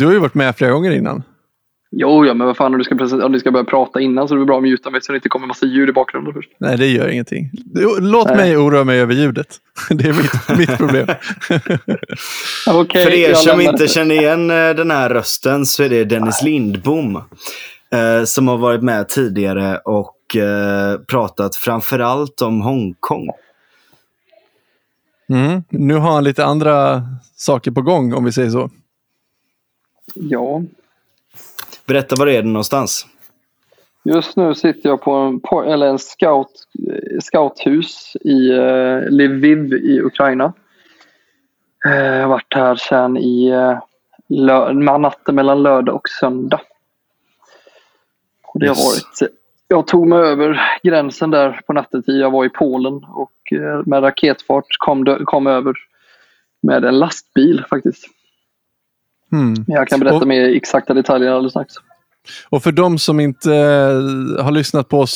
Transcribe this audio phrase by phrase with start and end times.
[0.00, 1.22] Du har ju varit med flera gånger innan.
[1.90, 4.28] Jo, ja, men vad fan om du ska, present- om du ska börja prata innan
[4.28, 6.32] så är det bra att muta mig så det inte kommer massa ljud i bakgrunden
[6.34, 6.50] först.
[6.60, 7.50] Nej, det gör ingenting.
[8.00, 8.36] Låt Nej.
[8.36, 9.56] mig oroa mig över ljudet.
[9.90, 11.06] Det är mitt, mitt problem.
[12.68, 13.88] Okej, För er som inte det.
[13.88, 17.16] känner igen eh, den här rösten så är det Dennis Lindbom.
[17.92, 23.28] Eh, som har varit med tidigare och eh, pratat framförallt om Hongkong.
[25.30, 25.62] Mm.
[25.68, 27.02] Nu har han lite andra
[27.36, 28.70] saker på gång om vi säger så.
[30.14, 30.62] Ja,
[31.86, 33.06] Berätta var är det någonstans?
[34.04, 36.68] just nu sitter jag på en, på, eller en scout,
[37.20, 40.52] scouthus i eh, Lviv i Ukraina.
[41.86, 46.60] Eh, Jag har varit här sedan i eh, natten mellan lördag och söndag.
[48.42, 49.32] Och det har varit,
[49.68, 52.20] jag tog mig över gränsen där på nattetid.
[52.20, 55.74] Jag var i Polen och eh, med raketfart kom, kom över
[56.62, 58.06] med en lastbil faktiskt.
[59.32, 59.54] Mm.
[59.66, 61.74] Jag kan berätta Och- mer exakta detaljer alldeles strax.
[62.50, 65.12] Och för de som inte eh, har lyssnat på oss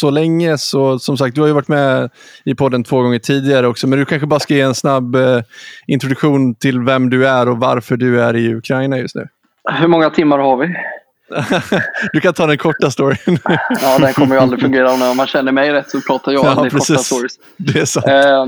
[0.00, 2.10] så länge, så som sagt, du har ju varit med
[2.44, 5.40] i podden två gånger tidigare också, men du kanske bara ska ge en snabb eh,
[5.86, 9.28] introduktion till vem du är och varför du är i Ukraina just nu.
[9.72, 10.74] Hur många timmar har vi?
[12.12, 13.38] du kan ta den korta storyn.
[13.82, 14.92] Ja, den kommer ju aldrig fungera.
[15.10, 17.32] Om man känner mig rätt så pratar jag Ja, aldrig korta stories.
[17.56, 18.06] det är sant.
[18.06, 18.46] Eh,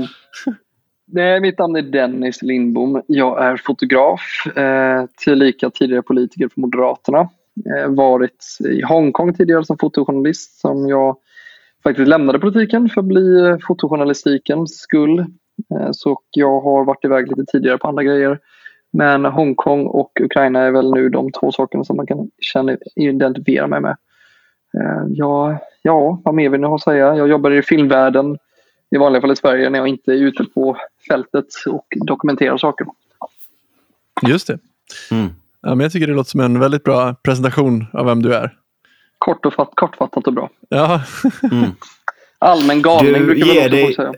[1.41, 3.01] mitt namn är Dennis Lindbom.
[3.07, 4.21] Jag är fotograf,
[4.57, 7.29] eh, tillika tidigare politiker för Moderaterna.
[7.65, 11.17] Eh, varit i Hongkong tidigare som fotojournalist som jag
[11.83, 15.19] faktiskt lämnade politiken för att bli fotojournalistikens skull.
[15.19, 18.39] Eh, så jag har varit iväg lite tidigare på andra grejer.
[18.91, 23.67] Men Hongkong och Ukraina är väl nu de två sakerna som man kan känna, identifiera
[23.67, 23.97] mig med.
[24.73, 27.15] Eh, ja, ja, vad mer vill ni ha att säga?
[27.15, 28.37] Jag jobbar i filmvärlden
[28.91, 30.77] i vanliga fall i Sverige när jag inte är ute på
[31.09, 32.87] fältet och dokumenterar saker.
[34.27, 34.59] Just det.
[35.11, 35.27] Mm.
[35.61, 38.55] Ja, men jag tycker det låter som en väldigt bra presentation av vem du är.
[39.17, 40.49] Kort och fatt, kortfattat och bra.
[40.69, 41.01] Ja,
[41.51, 41.71] Mm.
[42.39, 44.13] Allmän galning Du brukar ger väl också dig- säga.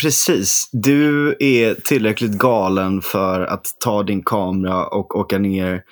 [0.00, 0.68] Precis.
[0.72, 5.82] Du är tillräckligt galen för att ta din kamera och åka ner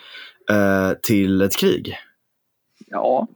[0.51, 1.95] eh, till ett krig.
[2.91, 3.27] Ja.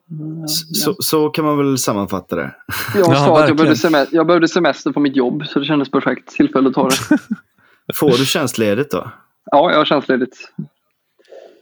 [0.44, 2.54] S- Så, så kan man väl sammanfatta det.
[2.94, 5.64] Jag Ja, sa att jag behövde, semester, jag behövde semester på mitt jobb så det
[5.64, 7.18] kändes perfekt tillfälle att ta det.
[7.94, 9.10] Får du tjänstledigt då?
[9.50, 10.36] Ja, jag har tjänstledigt.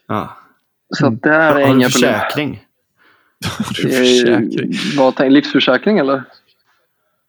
[0.06, 0.36] Ja.
[0.94, 1.90] Så att det här är Har inga problem.
[1.90, 2.64] försäkring?
[3.58, 4.72] har du försäkring?
[4.96, 6.22] Vad tänk, livsförsäkring eller?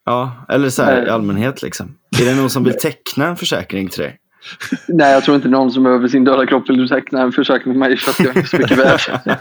[0.05, 1.05] Ja, eller så här Nej.
[1.05, 1.97] i allmänhet liksom.
[2.22, 4.19] Är det någon som vill teckna en försäkring till dig?
[4.88, 7.79] Nej, jag tror inte någon som över sin döda kropp vill teckna en försäkring för
[7.79, 9.00] mig för att jag är så mycket värd.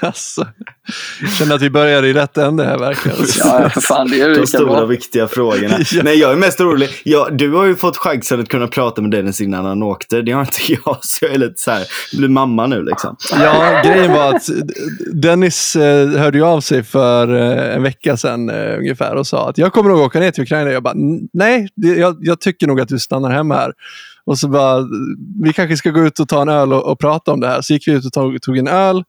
[0.00, 0.46] Alltså,
[1.20, 3.16] jag känner att vi börjar i rätt ände här verkligen.
[3.44, 4.84] Ja, för fan, det är De stora bra.
[4.86, 5.74] viktiga frågorna.
[5.92, 6.00] Ja.
[6.04, 6.88] Nej, jag är mest orolig.
[7.04, 10.22] Ja, du har ju fått chansen att kunna prata med Dennis innan han åkte.
[10.22, 11.86] Det har inte jag, så jag är lite så här,
[12.16, 13.16] blir mamma nu liksom.
[13.40, 14.48] Ja, grejen var att
[15.12, 19.48] Dennis eh, hörde ju av sig för eh, en vecka sedan eh, ungefär och sa
[19.48, 20.70] att jag kommer nog åka ner till Ukraina.
[20.70, 23.72] Jag bara, "N- nej, jag, jag tycker nog att du stannar hemma här.
[24.24, 24.88] Och så bara,
[25.42, 27.60] vi kanske ska gå ut och ta en öl och, och prata om det här.
[27.60, 29.04] Så gick vi ut och tog, tog en öl.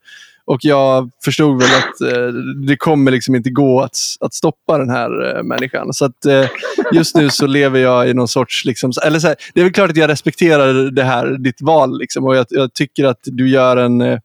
[0.46, 2.28] Och jag förstod väl att eh,
[2.68, 5.94] det kommer liksom inte gå att, att stoppa den här eh, människan.
[5.94, 6.46] Så att eh,
[6.92, 9.74] just nu så lever jag i någon sorts, liksom, eller så här, det är väl
[9.74, 12.00] klart att jag respekterar det här, ditt val.
[12.00, 14.20] Liksom, och jag, jag tycker att du gör en, eh,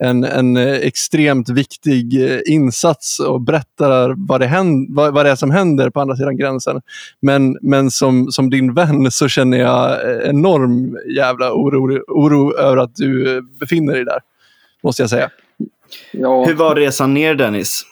[0.00, 5.30] en, en eh, extremt viktig eh, insats och berättar vad det, händer, vad, vad det
[5.30, 6.80] är som händer på andra sidan gränsen.
[7.20, 12.76] Men, men som, som din vän så känner jag eh, enorm jävla oro, oro över
[12.76, 14.18] att du befinner dig där.
[14.82, 15.30] Måste jag säga.
[16.12, 16.44] Ja.
[16.44, 17.82] Hur var resan ner Dennis?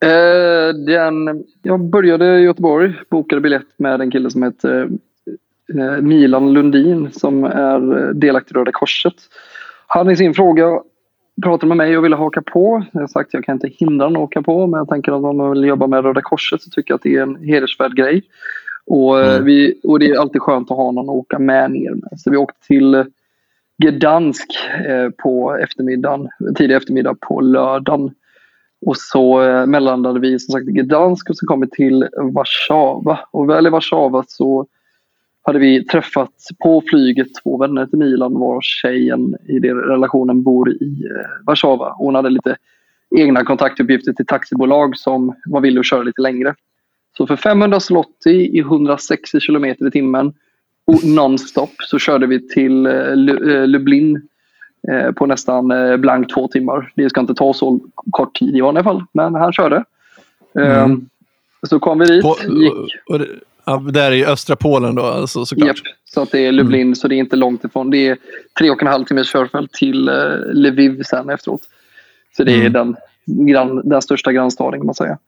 [0.00, 4.88] Eh, den, jag började i Göteborg, bokade biljett med en kille som heter
[5.74, 9.14] eh, Milan Lundin som är delaktig i Röda Korset.
[9.86, 10.80] Han i sin fråga
[11.42, 12.84] pratade med mig och ville haka på.
[12.92, 15.12] Jag har sagt att jag kan inte hindra honom att åka på men jag tänker
[15.12, 17.36] att om man vill jobba med Röda Korset så tycker jag att det är en
[17.36, 18.22] hedersvärd grej.
[18.86, 19.44] Och, eh, Mm.
[19.44, 22.10] vi, och det är alltid skönt att ha någon att åka med ner med.
[22.16, 23.04] Så vi åkte till
[23.82, 24.58] Gdansk
[24.88, 28.10] eh, på eftermiddagen, tidig eftermiddag på lördagen.
[28.86, 33.18] Och så eh, mellandade vi som sagt i Gdansk och så kom vi till Warszawa.
[33.30, 34.66] Och väl i Warszawa så
[35.48, 40.70] hade vi träffat på flyget två vänner till Milan var tjejen i den relationen bor
[40.72, 41.94] i eh, Warszawa.
[41.98, 42.56] Hon hade lite
[43.16, 46.54] egna kontaktuppgifter till taxibolag som var villiga att köra lite längre.
[47.16, 50.32] Så för 500 slotti i 160 kilometer i timmen
[50.84, 54.28] och nonstop så körde vi till eh, eh, Lublin
[55.16, 56.92] på nästan blank två timmar.
[56.96, 57.80] Det ska inte ta så
[58.10, 59.84] kort tid i vanliga fall, men han körde.
[60.54, 60.70] Mm.
[60.70, 61.08] Ehm,
[61.62, 62.22] Så kom vi dit.
[62.22, 62.72] På, gick,
[63.68, 65.66] Ja, där i östra Polen då alltså, såklart.
[65.66, 66.94] Japp, så att det är Lublin, mm.
[66.94, 67.90] så det är inte långt ifrån.
[67.90, 68.16] Det är
[68.58, 71.60] tre och en halv timmes körfält till uh, Lviv sen efteråt.
[72.36, 72.72] Så det är mm.
[72.72, 72.96] den,
[73.46, 75.18] gran, den största grannstaden kan man säga.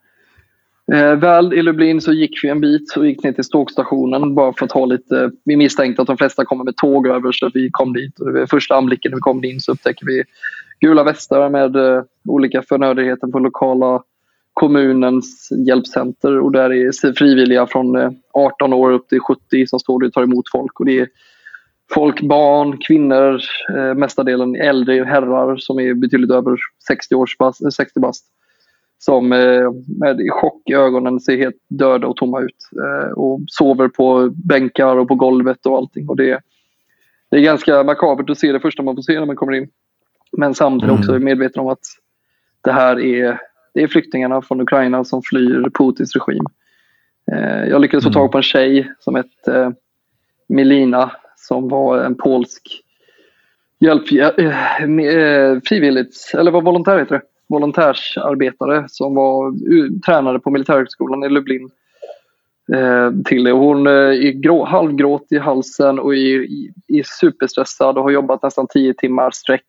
[0.93, 4.53] Eh, väl i Lublin så gick vi en bit och gick ner till tågstationen bara
[4.53, 5.31] för att ha lite...
[5.45, 8.21] Vi misstänkte att de flesta kommer med tåg över så vi kom dit.
[8.21, 10.25] Och var första anblicken när vi kom in så upptäcker vi
[10.81, 14.03] gula västar med eh, olika förnödenheter på lokala
[14.55, 17.97] kommunens hjälpcenter och där är frivilliga från
[18.33, 20.81] 18 eh, år upp till 70 som står och tar emot folk.
[20.81, 21.09] Och det är
[21.95, 23.41] folk, barn, kvinnor,
[23.77, 26.57] eh, mestadelen äldre herrar som är betydligt över
[26.89, 28.27] 60, års bast, 60 bast
[28.99, 29.71] som eh,
[30.01, 34.97] med chock i ögonen ser helt döda och tomma ut eh, och sover på bänkar
[34.97, 36.09] och på golvet och allting.
[36.09, 36.41] Och det,
[37.31, 39.69] det är ganska makabert att se det första man får se när man kommer in.
[40.33, 41.25] Men samtidigt också mm.
[41.25, 41.85] medveten om att
[42.61, 43.41] det här är,
[43.75, 46.45] det är flyktingarna från Ukraina som flyr Putins regim.
[47.33, 48.31] Eh, jag lyckades få tag mm.
[48.31, 49.73] på en tjej som hette
[50.49, 52.63] Melina som var en polsk
[53.79, 54.09] hjälp,
[55.69, 59.55] frivilligt, eller var volontär heter det volontärsarbetare som var
[60.07, 61.71] tränare på militärhögskolan i Lublin.
[62.73, 63.53] Eh, till det.
[63.53, 66.47] Hon eh, är grå, halvgråt i halsen och är,
[66.89, 69.67] är superstressad och har jobbat nästan tio timmar sträck.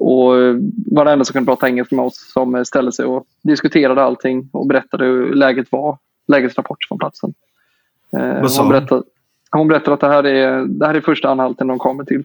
[0.00, 0.32] Eh, och
[0.86, 4.50] var den enda som kunde prata engelska med oss som ställde sig och diskuterade allting
[4.52, 5.98] och berättade hur läget var.
[6.28, 7.34] Lägesrapport från platsen.
[8.16, 9.02] Eh, hon, berättade,
[9.50, 12.24] hon berättade att det här, är, det här är första anhalten de kommer till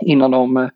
[0.00, 0.68] innan de eh,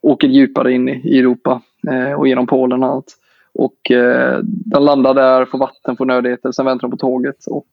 [0.00, 3.16] åker djupare in i Europa eh, och genom Polen och allt.
[3.54, 7.46] Och eh, den landar där, får vatten, får nödigheter, sen väntar de på tåget.
[7.46, 7.68] Och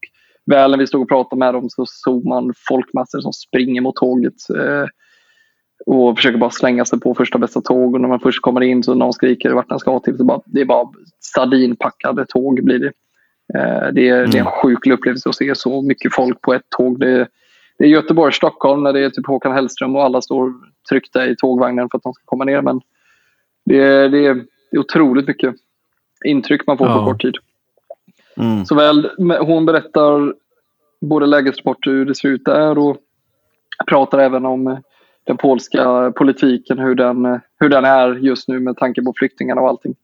[0.46, 3.96] väl när vi stod och pratade med dem så såg man folkmassor som springer mot
[3.96, 4.50] tåget.
[4.50, 4.86] Eh,
[5.86, 7.96] och försöker bara slänga sig på första bästa tåg.
[7.96, 10.18] Och när man först kommer in så någon skriker vart den ska till.
[10.18, 10.88] Så bara, det är bara
[11.20, 12.92] sardinpackade tåg blir det.
[13.60, 14.32] Eh, det, är, mm.
[14.32, 14.54] det är en mm.
[14.64, 17.00] sjuk upplevelse att se så mycket folk på ett tåg.
[17.00, 17.28] Det,
[17.78, 20.54] det är Göteborg-Stockholm när det är typ Håkan Hellström och alla står
[20.90, 22.62] tryckta i tågvagnen för att de ska komma ner.
[22.62, 22.82] Men
[23.66, 24.34] det är, det är,
[24.72, 25.56] det är otroligt mycket
[26.26, 27.00] intryck man får ja.
[27.00, 27.36] på kort tid.
[28.38, 28.66] Mm.
[28.66, 29.10] Så väl,
[29.40, 30.34] hon berättar
[31.02, 32.98] både lägesrapporter hur det ser ut där och
[33.88, 34.82] pratar även om
[35.24, 39.70] den polska politiken, hur den, hur den är just nu med tanke på flyktingarna och
[39.70, 39.96] allting.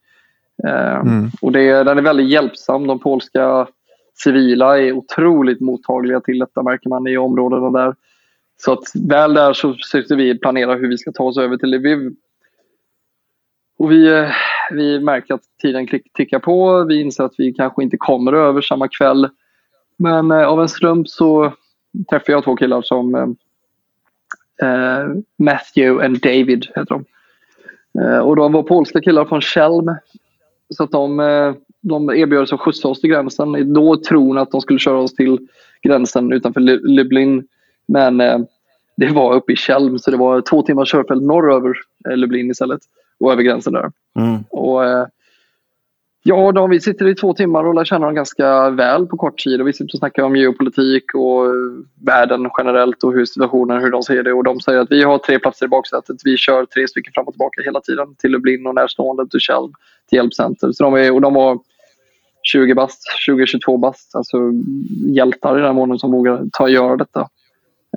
[0.64, 1.30] Eh, mm.
[1.42, 2.88] Och det, den är väldigt hjälpsam.
[2.88, 3.68] De polska
[4.24, 7.96] civila är otroligt mottagliga till detta märker man i områdena där.
[8.58, 11.70] Så att väl där så försökte vi planera hur vi ska ta oss över till
[11.70, 12.16] Lviv.
[13.78, 14.30] Och vi,
[14.72, 16.84] vi märker att tiden tickar på.
[16.84, 19.30] Vi inser att vi kanske inte kommer över samma kväll.
[19.98, 21.54] Men eh, av en slump så
[22.10, 23.28] träffade jag två killar som eh
[25.38, 27.06] Matthew och David heter de.
[28.00, 29.96] Eh, och de var polska killar från Chelm.
[30.69, 33.74] Så att de, eh, de erbjöd sig att skjutsa oss till gränsen.
[33.74, 35.48] Då tron att de skulle köra oss till
[35.81, 37.48] gränsen utanför Lublin.
[37.86, 38.40] Men eh,
[38.98, 41.78] det var uppe i Chelm så det var två timmars körfält norröver
[42.10, 42.81] eh, Lublin istället.
[43.19, 43.92] Och över gränsen där.
[44.19, 44.44] Mm.
[44.50, 45.06] Och, eh,
[46.27, 49.39] ja, då, vi sitter i två timmar och lär känna dem ganska väl på kort
[49.39, 49.62] tid.
[49.62, 51.45] Och vi sitter och snackar om geopolitik och
[52.06, 54.33] världen generellt och hur situationen, hur de ser det.
[54.33, 56.16] Och de säger att vi har tre platser i baksätet.
[56.24, 59.71] Vi kör tre stycken fram och tillbaka hela tiden till Lublin och närstående till Chelm
[60.09, 60.71] till hjälpcenter.
[60.71, 61.59] Så de är, och de var
[62.54, 64.16] 20 bast, 20-22 bast.
[64.16, 64.38] Alltså
[65.16, 67.30] hjältar i den månaden som vågar ta och göra detta.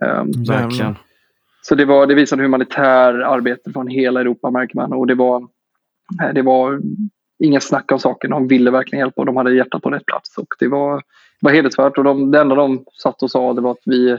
[0.00, 0.97] Um, Verkligen.
[1.62, 4.93] Så det, var, det visade humanitär arbete från hela Europa märker man.
[4.93, 5.49] Och det var,
[6.35, 6.81] det var
[7.38, 8.30] inga snack om saken.
[8.30, 10.38] De ville verkligen hjälpa och de hade hjärtat på rätt plats.
[10.38, 11.02] Och det var,
[11.40, 11.99] var hedersvärt.
[11.99, 14.18] Och de, det enda de satt och sa det var att vi,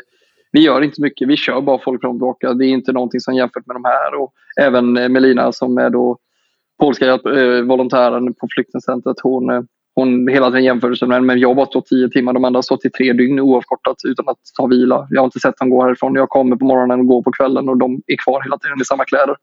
[0.51, 1.27] vi gör inte mycket.
[1.27, 2.53] Vi kör bara folk fram och tillbaka.
[2.53, 4.15] Det är inte någonting som jämfört med de här.
[4.15, 6.17] Och även eh, Melina som är då
[6.79, 9.17] polska hjälp, eh, volontären på flyktingcentret.
[9.23, 9.61] Hon, eh,
[9.95, 12.61] hon hela tiden jämförde med men jag har bara stått tio timmar, de andra har
[12.61, 15.07] stått i tre dygn oavkortat utan att ta vila.
[15.09, 16.15] Jag har inte sett dem gå härifrån.
[16.15, 18.85] Jag kommer på morgonen och går på kvällen och de är kvar hela tiden i
[18.85, 19.35] samma kläder.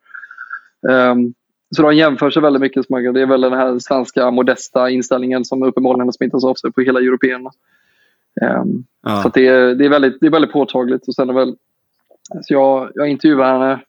[0.87, 1.33] Um,
[1.75, 3.13] så de jämför sig väldigt mycket.
[3.13, 6.81] Det är väl den här svenska modesta inställningen som uppenbarligen har smittats av sig på
[6.81, 7.49] hela européerna.
[8.41, 9.23] Um, ja.
[9.23, 11.07] Så det, är, det, är väldigt, det är väldigt påtagligt.
[11.07, 11.55] Och sen är väl,
[12.35, 13.79] alltså jag, jag intervjuar henne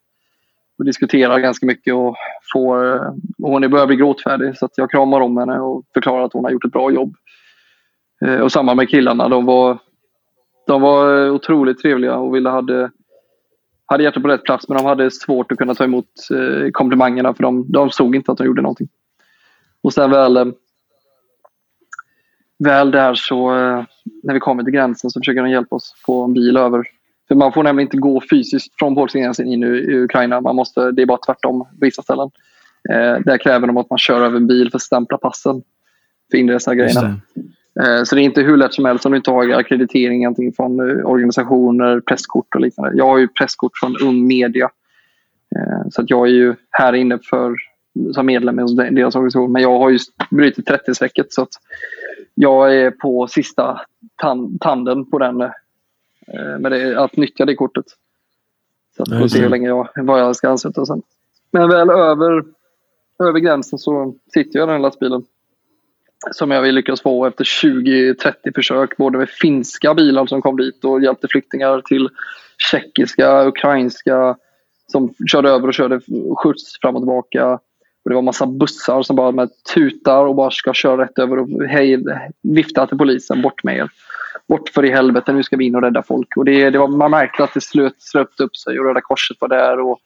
[0.79, 2.17] och diskuterar ganska mycket och
[2.53, 2.99] får,
[3.43, 6.51] och hon börjar bli gråtfärdig så jag kramar om henne och förklarar att hon har
[6.51, 7.15] gjort ett bra jobb.
[8.25, 9.29] Eh, och samma med killarna.
[9.29, 9.79] De var,
[10.67, 12.91] de var otroligt trevliga och ville hade,
[13.89, 17.35] hade hjärtat på rätt plats men de hade svårt att kunna ta emot eh, komplimangerna
[17.35, 18.89] för de, de såg inte att de gjorde någonting.
[19.83, 20.47] Och sen väl, eh,
[22.59, 23.85] väl där så eh,
[24.23, 26.85] när vi kommer till gränsen så försöker de hjälpa oss få en bil över
[27.29, 30.41] för man får nämligen inte gå fysiskt från polska gränsen in i Ukraina.
[30.41, 32.31] Man måste, det är bara tvärtom på vissa ställen.
[32.91, 35.63] Eh, där kräver de att man kör över en bil för att stämpla passen
[36.31, 37.21] för inresa grejerna.
[37.83, 40.53] Eh, så det är inte hur lätt som helst om du inte har akkreditering antingen
[40.53, 42.99] från eh, organisationer, presskort och liknande.
[42.99, 44.71] Jag har ju presskort från Ung Media.
[45.57, 47.57] Eh, så att jag är ju här inne för,
[48.15, 49.53] som medlem i deras organisation.
[49.53, 49.99] Men jag har ju
[50.31, 51.53] brutit 30-strecket så att
[52.35, 53.81] jag är på sista
[54.59, 55.37] tanden på den
[56.59, 57.85] med det, att nyttja det kortet.
[58.97, 61.03] Så att får se hur länge jag, vad jag ska ansluta sen.
[61.51, 62.45] Men väl över,
[63.19, 65.25] över gränsen så sitter jag i den lastbilen
[66.31, 68.97] som jag lyckades få efter 20-30 försök.
[68.97, 72.09] Både med finska bilar som kom dit och hjälpte flyktingar till
[72.71, 74.37] tjeckiska, ukrainska
[74.93, 76.01] som körde över och körde
[76.37, 77.53] skjuts fram och tillbaka.
[78.05, 81.39] Och det var massa bussar som bara med tutar och bara ska köra rätt över
[81.39, 82.05] och hej,
[82.43, 83.43] vifta till polisen.
[83.43, 83.91] Bort med er.
[84.49, 86.37] Bort för i helvete, nu ska vi in och rädda folk.
[86.37, 89.37] Och det, det var, man märkte att det slöt, slöt upp sig och Röda Korset
[89.41, 89.99] var där och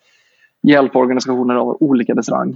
[0.63, 2.55] hjälporganisationer av olika rang.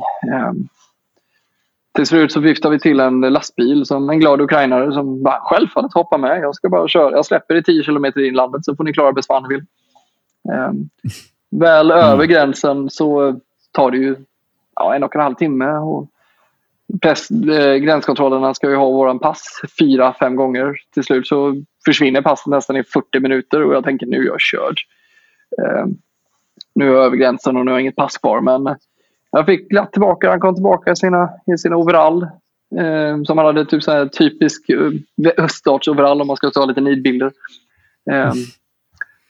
[1.96, 5.94] Till slut så viftade vi till en lastbil som en glad ukrainare som bara självfallet
[5.94, 6.40] hoppar med.
[6.40, 7.10] Jag ska bara köra.
[7.10, 9.64] Jag släpper i 10 kilometer in landet så får ni klara bäst vad ni vill.
[10.68, 10.88] Um,
[11.50, 12.04] väl mm.
[12.04, 13.40] över gränsen så
[13.72, 14.16] tar det ju
[14.74, 15.70] ja, en och en halv timme.
[15.70, 16.08] Och
[17.02, 20.74] press, eh, gränskontrollerna ska ju ha våran pass fyra, fem gånger.
[20.94, 24.40] Till slut så försvinner passet nästan i 40 minuter och jag tänker nu är jag
[24.40, 24.78] körd.
[25.82, 25.98] Um,
[26.74, 28.76] nu är jag över gränsen och nu har jag inget pass kvar men
[29.36, 30.30] jag fick glatt tillbaka.
[30.30, 32.22] Han kom tillbaka i sina, i sina overall.
[32.76, 36.80] Eh, som han hade typ så här typisk eh, öststatsoverall om man ska ta lite
[36.80, 37.32] nidbilder.
[38.10, 38.36] Eh, mm.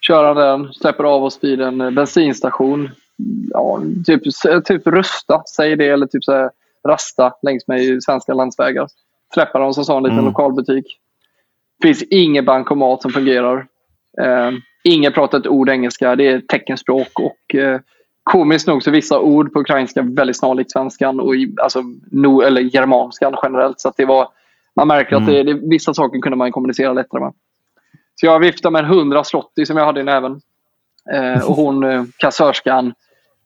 [0.00, 2.90] Kör han den, släpper av oss vid en bensinstation.
[3.50, 4.22] Ja, typ,
[4.64, 6.50] typ Rusta, säg det, eller typ så här,
[6.88, 8.88] Rasta längs med svenska landsvägar.
[9.34, 10.24] Släpper han så sa en liten mm.
[10.24, 10.98] lokalbutik.
[11.82, 13.66] finns ingen bankomat som fungerar.
[14.22, 14.50] Eh,
[14.84, 16.16] ingen pratar ett ord engelska.
[16.16, 17.80] Det är teckenspråk och eh,
[18.30, 23.36] komiskt nog så vissa ord på ukrainska väldigt snarlikt svenskan och alltså, no, eller germanskan
[23.42, 23.80] generellt.
[23.80, 24.28] Så det var,
[24.76, 25.22] man märker mm.
[25.22, 27.32] att det, det, vissa saker kunde man kommunicera lättare med.
[28.14, 30.40] Så jag viftade med en 100 slotti som jag hade i näven.
[31.12, 32.94] Eh, och hon, eh, kassörskan,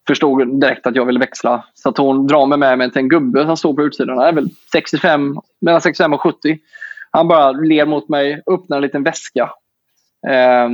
[0.07, 1.65] förstod direkt att jag ville växla.
[1.75, 4.19] Så att hon drar mig med mig till en gubbe som står på utsidan.
[4.19, 6.59] Han är väl 65, mellan 65 och 70.
[7.11, 9.51] Han bara ler mot mig, öppnar en liten väska.
[10.29, 10.69] Eh,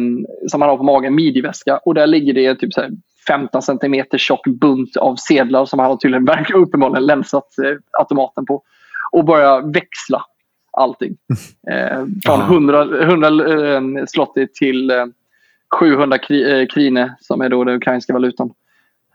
[0.49, 1.79] som han har på magen, midjeväska.
[1.79, 2.81] Och där ligger det typ så
[3.29, 8.63] 15 centimeter tjock bunt av sedlar som han tydligen uppenbarligen länsat eh, automaten på.
[9.13, 10.25] Och börja växla
[10.73, 11.17] allting.
[11.71, 15.07] Eh, från 100, 100 eh, slotti till eh,
[15.81, 18.53] 700 kri, eh, krine som är då den ukrainska valutan.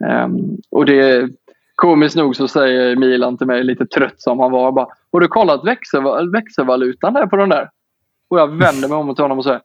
[0.04, 1.30] Ehm, och det
[1.74, 4.72] Komiskt nog så säger Milan till mig lite trött som han var.
[4.72, 7.70] Bara, har du kollat växel, växelvalutan där på den där?
[8.28, 9.60] Och jag vänder mig om till honom och säger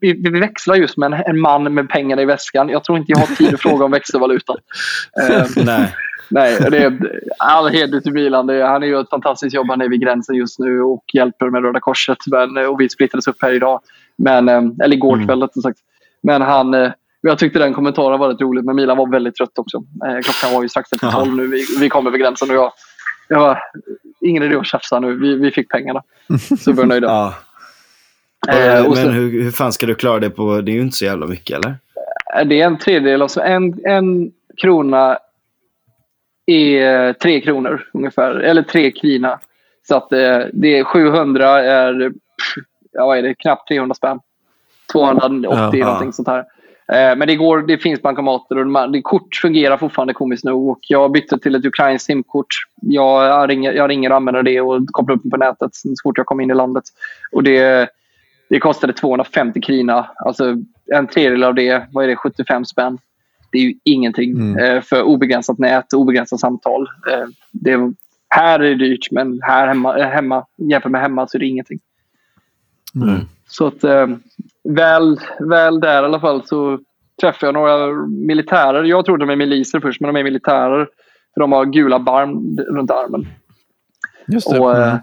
[0.00, 2.68] vi växlar just med en, man med pengar i väskan.
[2.68, 4.56] Jag tror inte jag har tid att fråga om växelvalutan.
[5.22, 5.94] Eh, nej.
[6.30, 8.48] Nej, det är all heder till Milan.
[8.48, 9.66] Han gör ett fantastiskt jobb.
[9.70, 12.18] Han är vid gränsen just nu och hjälper med Röda Korset.
[12.26, 13.80] Men, och vi splittrades upp här idag.
[14.16, 15.26] Men, eh, eller igår mm.
[15.26, 15.48] kväll mm.
[15.48, 15.78] sagt.
[16.22, 18.64] Men han, eh, jag tyckte den kommentaren var rätt rolig.
[18.64, 19.76] Men Milan var väldigt trött också.
[19.76, 21.46] Eh, klockan var ju strax efter tolv nu.
[21.46, 22.72] Vi, vi kom över gränsen och jag,
[23.28, 23.58] jag var,
[24.20, 25.18] ingen idé att tjafsa nu.
[25.18, 26.02] Vi, vi fick pengarna.
[26.58, 27.06] Så vi var nöjda.
[27.06, 27.34] ja.
[28.48, 30.96] Eh, men sen, hur, hur fan ska du klara det på, det är ju inte
[30.96, 31.76] så jävla mycket eller?
[32.36, 35.18] Eh, det är en tredjedel, alltså en, en krona
[36.46, 39.38] är tre kronor ungefär, eller tre krina.
[39.88, 42.12] Så att eh, det är 700 är,
[42.92, 44.20] ja vad är det, knappt 300 spänn.
[44.92, 46.44] 280 ja, någonting sånt här.
[46.92, 50.68] Eh, men det, går, det finns bankomater och man, det, kort fungerar fortfarande komiskt nog.
[50.68, 52.46] Och jag bytte till ett ukrainskt simkort.
[52.80, 55.94] Jag, jag, ringer, jag ringer och använder det och kopplar upp det på nätet så
[56.02, 56.84] fort jag kommer in i landet.
[57.32, 57.88] Och det,
[58.54, 60.10] det kostade 250 krina.
[60.16, 60.56] Alltså
[60.92, 62.98] en tredjedel av det, vad är det, 75 spänn.
[63.52, 64.58] Det är ju ingenting mm.
[64.58, 66.88] eh, för obegränsat nät och obegränsat samtal.
[67.10, 67.92] Eh, det,
[68.28, 71.46] här är det dyrt, men här hemma, eh, hemma, jämfört med hemma så är det
[71.46, 71.80] ingenting.
[72.94, 73.20] Mm.
[73.48, 74.06] Så att, eh,
[74.64, 76.78] väl, väl där i alla fall så
[77.20, 78.84] träffade jag några militärer.
[78.84, 80.88] Jag trodde de är miliser först, men de är militärer.
[81.34, 83.26] För de har gula barn runt armen.
[84.26, 84.58] Just det.
[84.58, 84.98] Och, mm.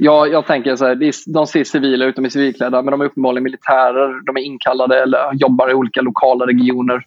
[0.00, 3.04] Ja, jag tänker så här, de ser civila ut, de är civilklädda, men de är
[3.04, 4.26] uppenbarligen militärer.
[4.26, 7.02] De är inkallade eller jobbar i olika lokala regioner.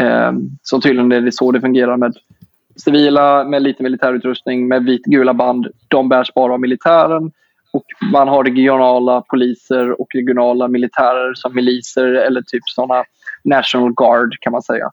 [0.00, 2.14] Ehm, så tydligen är det så det fungerar med
[2.76, 5.66] civila med lite militärutrustning med vit-gula band.
[5.88, 7.32] De bärs bara av militären.
[7.72, 13.04] Och man har regionala poliser och regionala militärer som miliser eller typ sådana
[13.44, 14.90] National Guard kan man säga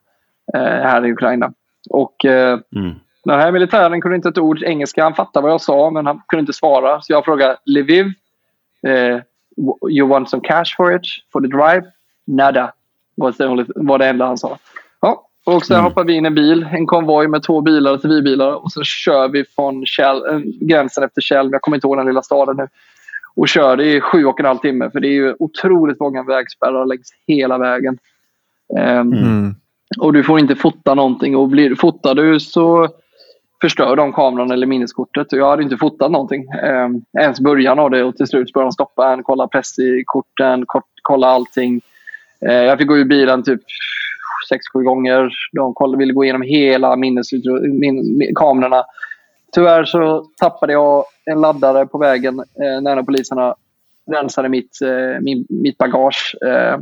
[0.54, 1.52] eh, här i Ukraina.
[1.90, 2.94] Och eh, mm.
[3.26, 5.02] Den här militären kunde inte ett ord engelska.
[5.02, 7.00] Han fattade vad jag sa, men han kunde inte svara.
[7.02, 8.04] Så jag frågade Lviv.
[8.86, 9.20] Eh,
[9.90, 11.02] you want some cash for it?
[11.32, 11.82] For the drive?
[12.26, 12.72] Nada.
[13.16, 14.58] Det, var det enda han sa.
[15.00, 15.84] Ja, Och sen Mm.
[15.84, 18.52] hoppar vi in i en bil, en konvoj med två bilar, civilbilar.
[18.64, 22.06] Och så kör vi från Kjell, äh, gränsen efter Kjell, jag kommer inte ihåg den
[22.06, 22.68] lilla staden nu.
[23.34, 24.90] Och kör i sju och en halv timme.
[24.90, 27.98] För det är ju otroligt många vägspärrar längs hela vägen.
[28.78, 29.54] Ehm, Mm.
[29.98, 31.36] och du får inte fota någonting.
[31.36, 32.88] Och blir, fotar du så
[33.66, 35.32] förstör de kameran eller minneskortet.
[35.32, 36.46] Jag hade inte fotat någonting.
[36.62, 36.88] Eh,
[37.22, 40.64] ens början av det och till slut började de stoppa en, kolla press i korten,
[41.02, 41.80] kolla allting.
[42.40, 43.60] Eh, jag fick gå ur bilen typ
[44.48, 45.30] sex sju gånger.
[45.52, 47.32] De kollade, ville gå igenom hela minnes,
[47.62, 48.84] min, min, kamerorna.
[49.52, 53.54] Tyvärr så tappade jag en laddare på vägen eh, när poliserna
[54.10, 56.36] rensade mitt, eh, min, mitt bagage.
[56.46, 56.78] Eh,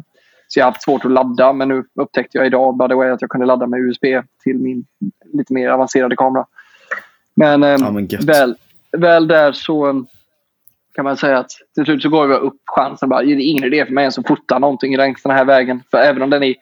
[0.48, 3.10] så jag har haft svårt att ladda, men nu upptäckte jag idag by the way,
[3.10, 4.04] att jag kunde ladda med USB
[4.44, 4.84] till min
[5.32, 6.46] lite mer avancerade kamera.
[7.34, 8.56] Men, eh, Ja, men väl,
[8.92, 10.04] väl där så
[10.94, 13.08] kan man säga att till slut så går jag upp chansen.
[13.08, 15.82] Bara, det är ingen idé för mig ens att fota någonting längs den här vägen.
[15.90, 16.54] För även om den är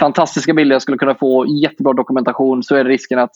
[0.00, 3.32] fantastiska bilder jag skulle kunna få jättebra dokumentation så är risken att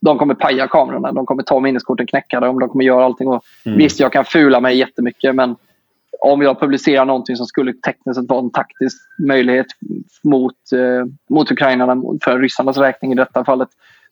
[0.00, 1.12] de kommer paja kamerorna.
[1.12, 3.28] De kommer ta minneskorten, knäcka dem, de kommer göra allting.
[3.28, 3.78] Och Mm.
[3.78, 5.56] Visst, jag kan fula mig jättemycket men
[6.20, 9.66] om jag publicerar någonting som skulle tekniskt sett vara en taktisk möjlighet
[10.24, 13.68] mot, eh, mot ukrainarna, för ryssarnas räkning i detta fallet,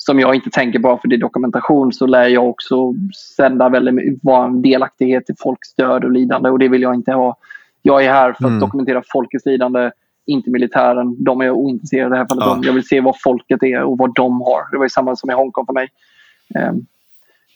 [0.06, 2.94] som jag inte tänker bara för det är dokumentation, så lär jag också
[3.36, 7.12] sända väldigt, vara en delaktighet i folks död och lidande och det vill jag inte
[7.12, 7.36] ha.
[7.82, 8.60] Jag är här för att Mm.
[8.60, 9.90] dokumentera folkets lidande,
[10.26, 11.24] inte militären.
[11.24, 12.44] De är ointresserade i det här fallet.
[12.46, 12.60] Ja.
[12.62, 14.70] Jag vill se vad folket är och vad de har.
[14.72, 15.88] Det var ju samma som i Hongkong för mig.
[16.54, 16.72] Eh,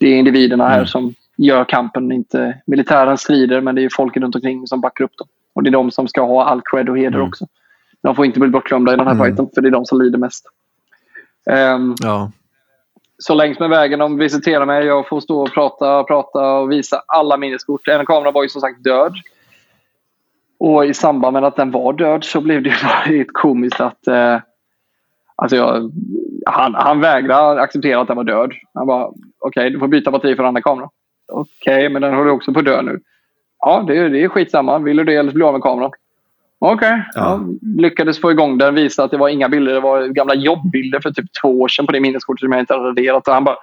[0.01, 0.87] Det är individerna här Mm.
[0.87, 5.17] som gör kampen, inte militären strider, men det är folket runt omkring som backar upp
[5.19, 5.29] dem.
[5.53, 7.29] Och det är de som ska ha all cred och heder Mm.
[7.29, 7.47] också.
[8.03, 9.27] De får inte bli bortglömda i den här Mm.
[9.27, 10.47] fighten, för det är de som lider mest.
[11.51, 12.31] Ehm, Ja
[13.21, 14.87] så längs med vägen, de visiterar mig.
[14.87, 17.89] Jag får stå och prata, prata och visa alla minneskort.
[17.89, 19.15] En kamera var ju som sagt död.
[20.59, 22.75] Och i samband med att den var död så blev det ju
[23.19, 24.07] lite komiskt att...
[24.07, 24.39] Eh,
[25.37, 25.93] alltså jag,
[26.47, 28.53] han, han vägrade acceptera att den var död.
[28.75, 30.89] Han bara, okej, du får byta batteri för den andra kameran.
[31.33, 33.01] Okej, men den håller också på att dö nu.
[33.59, 34.79] Ja, det, det är skitsamma.
[34.79, 35.91] Vill du det eller så blir du av med kameran.
[36.63, 37.03] Okej.
[37.15, 37.21] Ja.
[37.21, 37.41] Ja.
[37.83, 38.75] lyckades få igång den.
[38.75, 39.75] Visa att det var inga bilder.
[39.75, 42.75] Det var gamla jobbbilder för typ två år sedan på det minneskortet som jag inte
[42.75, 43.29] hade raderat.
[43.29, 43.57] Och han bara...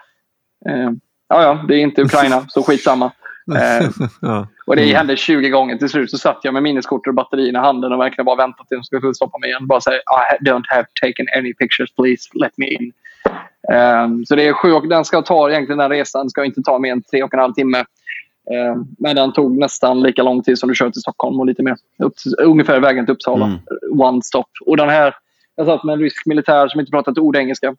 [0.70, 0.92] Eh,
[1.30, 3.12] ja, ja, det är inte Ukraina, så skitsamma.
[3.56, 3.90] Eh,
[4.22, 4.48] ja.
[4.66, 4.96] och det Mm.
[4.96, 5.78] hände 20 gånger.
[5.78, 8.68] Till slut så satt jag med minneskortet och batterierna i handen och verkligen bara väntade
[8.68, 9.68] till de skulle stoppa mig igen.
[9.68, 12.92] Bara säga I don't have taken any pictures, please let me in.
[13.74, 16.80] Um, så det är sju och den ska ta egentligen den resan ska inte ta
[16.80, 17.84] mer än tre och en halv timme.
[18.52, 21.64] Um, men den tog nästan lika lång tid som du kör till Stockholm och lite
[21.64, 21.76] mer.
[22.00, 23.46] Upp, ungefär vägen till Uppsala.
[23.46, 23.60] Mm.
[24.02, 24.46] One stop.
[24.66, 25.16] Och den här,
[25.56, 27.76] jag satt med en rysk militär som inte pratade ett ord engelska.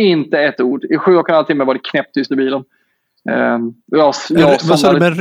[0.00, 0.84] Inte ett ord.
[0.84, 2.64] I sju och en halv timme var det knäpptyst i bilen.
[3.30, 5.16] Um, jag, jag Vad sa du med,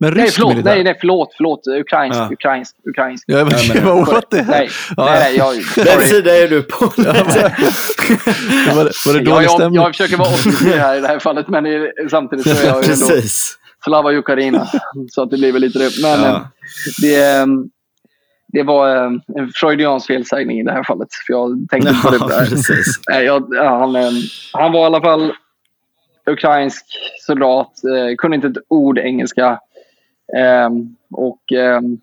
[0.00, 0.16] ry- En rysk?
[0.16, 0.50] Nej, förlåt.
[0.52, 0.74] militär?
[0.74, 1.34] Nej, nej, förlåt.
[1.36, 1.66] förlåt.
[1.66, 2.28] Ukrainsk, Ja.
[2.32, 3.24] ukrainsk, ukrainsk.
[3.26, 4.46] Ja, men, Ja, men- vad what the hell?
[4.48, 5.36] Nej, Ja, nej, nej.
[5.76, 6.92] Jag, Den sida är du på.
[6.96, 7.14] Ja, men-
[8.76, 9.80] var, det, var det jag, dålig jag, stämning?
[9.82, 11.64] jag försöker vara objektiv här i det här fallet, men
[12.10, 13.06] samtidigt så är jag ju ändå.
[13.84, 14.66] Slava Ukraina.
[15.10, 15.90] Så att det blir väl lite det.
[16.02, 16.28] Men Ja.
[16.36, 16.42] eh,
[17.02, 17.46] det, eh,
[18.52, 21.08] det var eh, en freudiansk felsägning i det här fallet.
[21.26, 22.46] För jag tänkte på det.
[23.10, 23.96] Nej, jag, ja, han,
[24.52, 25.32] han var i alla fall
[26.30, 26.84] ukrainsk
[27.26, 27.70] soldat.
[28.18, 29.58] Kunde inte ett ord engelska.
[30.36, 32.00] Ehm, och ehm,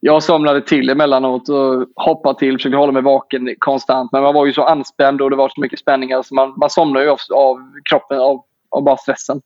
[0.00, 2.56] jag somnade till emellanåt och hoppade till.
[2.56, 4.12] Försökte hålla mig vaken konstant.
[4.12, 6.22] Men man var ju så anspänd och det var så mycket spänningar.
[6.22, 7.56] Så man, man somnade ju av, av
[7.90, 9.40] kroppen, av, av bara stressen.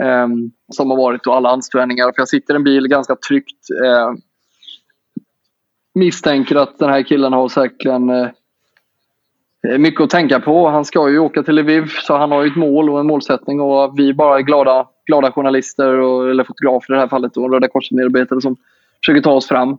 [0.00, 2.04] Um, som har varit och alla ansträngningar.
[2.04, 3.70] För jag sitter i en bil ganska tryggt.
[3.84, 4.12] Uh,
[5.94, 8.28] misstänker att den här killen har säkerligen uh,
[9.78, 10.68] mycket att tänka på.
[10.68, 13.60] Han ska ju åka till Lviv, så han har ju ett mål och en målsättning.
[13.60, 17.52] Och vi bara är glada, glada journalister, och, eller fotografer i det här fallet, och
[17.52, 18.56] Röda Korset-medarbetare som
[19.04, 19.78] försöker ta oss fram.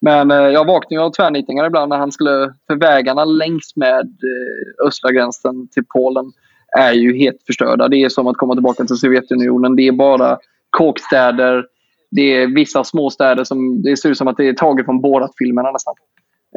[0.00, 2.54] Men eh, jag vaknar ju av tvärnitningar ibland när han skulle...
[2.66, 6.32] För vägarna längs med eh, östra gränsen till Polen
[6.78, 7.88] är ju helt förstörda.
[7.88, 9.76] Det är som att komma tillbaka till Sovjetunionen.
[9.76, 10.38] Det är bara
[10.70, 11.66] kåkstäder.
[12.10, 15.70] Det är vissa småstäder som det ser ut som att det är taget från Borat-filmerna
[15.70, 15.94] nästan.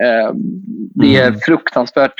[0.01, 0.31] Eh,
[0.95, 1.39] Det är Mm.
[1.39, 2.13] fruktansvärt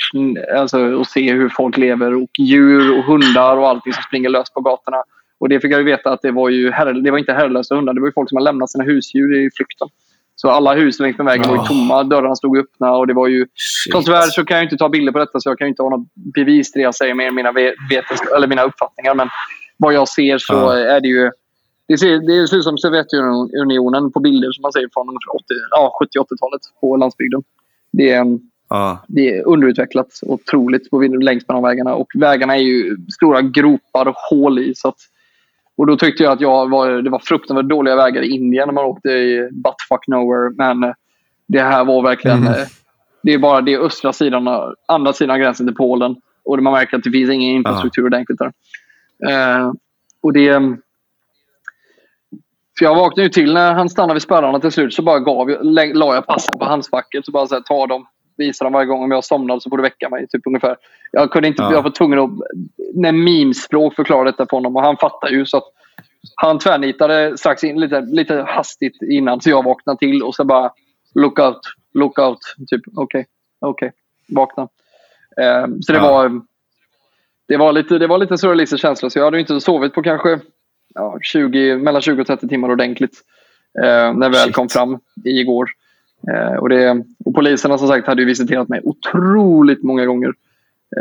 [0.56, 4.54] alltså, att se hur folk lever och djur och hundar och allting som springer löst
[4.54, 5.04] på gatorna.
[5.39, 7.76] Och det fick jag ju veta att det var ju herre, det var inte herrelösa
[7.76, 7.93] hundar.
[7.93, 9.88] Det var folk som hade lämnat sina husdjur i flykten.
[10.36, 11.65] Så alla hus längs med vägen var ju Ah.
[11.65, 12.04] tomma.
[12.04, 13.48] Dörrarna stod öppna och det var ju...
[14.06, 16.08] Tyvärr så kan jag inte ta bilder på detta så jag kan inte ha något
[16.36, 19.15] bevis till det jag säger med mina, ve- vetensk- eller mina uppfattningar.
[19.15, 19.28] Men
[19.78, 20.74] vad jag ser så Ja.
[20.78, 21.32] är det ju...
[21.88, 25.43] Det ser, det ser ut som Sovjetunionen på bilder som man ser från ungefär 80
[25.71, 27.43] ja, 70-80-talet på landsbygden.
[27.91, 28.26] Det är,
[28.69, 29.06] Ja.
[29.08, 31.95] det är underutvecklat otroligt på, längs med de vägarna.
[31.95, 34.76] Och vägarna är ju stora gropar och hål i.
[34.76, 34.95] Så att,
[35.78, 38.74] och då tyckte jag att jag var, det var fruktansvärt dåliga vägar i Indien när
[38.74, 40.54] man åkte i buttfuck nowhere.
[40.58, 40.94] Men eh,
[41.48, 42.48] det här var verkligen Mhm.
[42.48, 42.68] eh,
[43.24, 44.48] Det är bara det östra sidan,
[44.88, 46.16] andra sidan gränsen till Polen.
[46.44, 48.52] Och man märker att det finns ingen infrastruktur ordentligt där.
[49.30, 49.72] Eh,
[50.22, 50.60] och det...
[52.80, 54.94] För jag vaknade ju till när han stannade vid spärrarna till slut.
[54.94, 57.26] Så bara gav jag, la jag passen på handskfacket.
[57.26, 58.08] Så bara så här, ta dem.
[58.38, 59.04] Visa dem varje gång.
[59.04, 60.28] Om jag somnade så du väcka mig.
[60.28, 60.78] Typ ungefär.
[61.12, 61.62] Jag kunde inte...
[61.62, 61.71] Ja.
[61.74, 62.30] Jag var tvungen att
[62.95, 64.76] med mimspråk förklara detta för honom.
[64.76, 65.45] Och han fattar ju.
[65.45, 65.63] så att
[66.36, 69.41] Han tvärnitade strax in lite, lite hastigt innan.
[69.41, 70.24] Så jag vaknade till.
[70.24, 70.71] Och så bara
[71.15, 71.60] look out,
[71.93, 72.39] look out.
[72.67, 73.26] Typ okej,
[73.60, 73.91] okej.
[74.36, 74.63] Vakna.
[75.41, 76.12] Eh, så det Ja.
[76.12, 76.41] var...
[77.48, 79.10] Det var lite, det var lite surrealistisk känsla.
[79.10, 80.39] Så jag hade inte sovit på kanske
[80.95, 83.21] ja, 20, mellan 20 och 30 timmar ordentligt.
[83.84, 85.69] Eh, när jag väl kom fram igår.
[86.34, 90.34] Eh, och, det, och poliserna som sagt hade ju visiterat mig otroligt många gånger.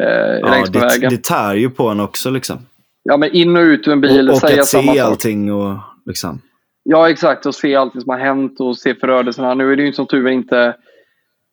[0.00, 1.10] Eh, Ja, längs med det, vägen.
[1.10, 2.30] det tär ju på en också.
[2.30, 2.58] Liksom.
[3.02, 5.08] Ja, men in och ut ur en bil, och och säga att samma se sak.
[5.08, 5.52] allting.
[5.52, 6.40] Och, liksom.
[6.82, 7.46] Ja, exakt.
[7.46, 9.54] Och se allt som har hänt och se förödelserna.
[9.54, 10.74] Nu är det ju som tur är inte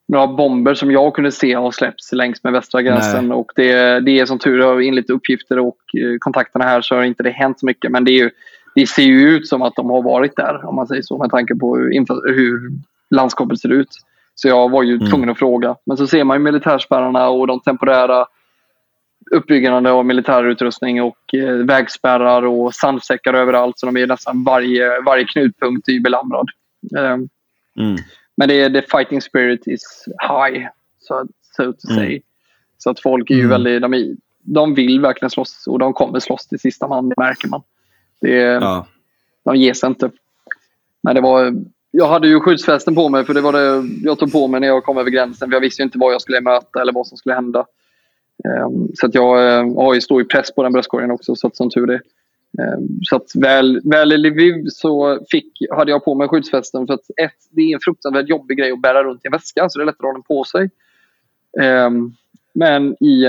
[0.07, 3.31] några bomber som jag kunde se har släppts längs med västra gränsen.
[3.31, 7.03] Och det, det är som tur är, enligt uppgifter och eh, kontakterna här så har
[7.03, 7.91] inte det hänt så mycket.
[7.91, 8.29] Men det, ju,
[8.75, 11.29] det ser ju ut som att de har varit där, om man säger så, med
[11.29, 11.91] tanke på hur,
[12.35, 12.71] hur
[13.11, 13.89] landskapet ser ut.
[14.35, 15.09] Så jag var ju Mm.
[15.09, 15.75] tvungen att fråga.
[15.85, 18.25] Men så ser man ju militärspärrarna och de temporära
[19.31, 23.79] uppbyggnaden av militärutrustning och eh, vägspärrar och sandsäckar överallt.
[23.79, 26.47] Så de är nästan varje, varje knutpunkt är belamrad.
[26.97, 27.17] Eh,
[27.79, 27.95] Mm.
[28.37, 30.67] men det är the fighting spirit is high,
[30.99, 31.13] so,
[31.57, 31.95] so to Mm.
[32.05, 32.21] say.
[32.77, 33.49] Så att folk är ju Mm.
[33.49, 37.15] väldigt, de, är, de vill verkligen slåss och de kommer slåss till sista man, det
[37.17, 37.61] märker man.
[38.21, 38.85] Det, Ja.
[39.43, 40.11] De ger sig inte.
[41.03, 41.53] Men det var,
[41.91, 44.67] jag hade ju skyddsvästen på mig för det var det jag tog på mig när
[44.67, 45.49] jag kom över gränsen.
[45.49, 47.65] För jag visste ju inte vad jag skulle möta eller vad som skulle hända.
[48.45, 51.55] Ehm, så att jag eh, har ju stor press på den bröstkorgen också, så att
[51.55, 52.01] som tur är.
[52.59, 56.93] Ehm, så att väl, väl i Lviv så fick, hade jag på mig skyddsvästen för
[56.93, 59.79] att ett, det är en fruktansvärt jobbig grej att bära runt i en väska, så
[59.79, 60.69] det är lättare att ha den på sig.
[61.61, 62.13] Ehm,
[62.53, 63.25] men i,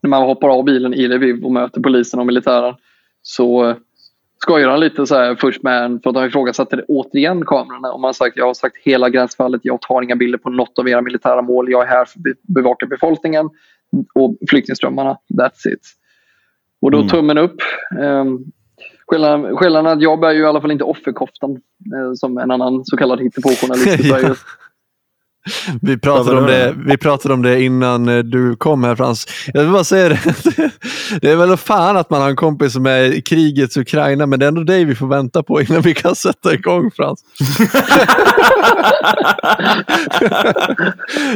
[0.00, 2.74] när man hoppar av bilen i Lviv och möter polisen och militären
[3.22, 3.76] så
[4.42, 7.88] skojar han lite så här först med en, för att de ifrågasatte det återigen kamerorna.
[7.92, 10.88] Man har sagt, jag har sagt hela gränsfallet, jag tar inga bilder på något av
[10.88, 11.70] era militära mål.
[11.70, 13.50] Jag är här för att be- bevaka befolkningen
[14.14, 15.18] och flyktingströmmarna.
[15.34, 15.80] That's it.
[16.82, 17.08] Och då Mm.
[17.08, 17.56] tummen upp.
[18.00, 18.44] Um,
[19.06, 22.84] skillnaden, är att jag bär ju i alla fall inte offerkoftan eh, som en annan
[22.84, 24.34] så kallad hittepåjournalist bär ju.
[25.82, 29.26] Vi pratade, om det, vi pratade om det innan eh, du kom här Frans.
[29.54, 30.20] Jag vill bara säga det.
[31.20, 34.38] Det är väl fan att man har en kompis som är i krigets Ukraina, men
[34.38, 37.24] det är ändå dig vi får vänta på innan vi kan sätta igång Frans.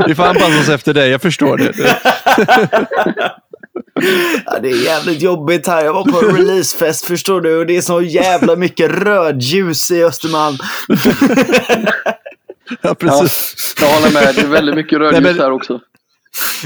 [0.07, 1.73] vi får anpassa oss efter dig, jag förstår det.
[4.47, 5.85] Ja, det är jävligt jobbigt här.
[5.85, 10.05] Jag var på en releasefest förstår du och det är så jävla mycket rödljus i
[10.05, 10.57] Östermalm.
[12.71, 13.75] Ja, Ja, precis.
[13.81, 14.35] jag håller med.
[14.35, 15.81] Det är väldigt mycket rödljus här också.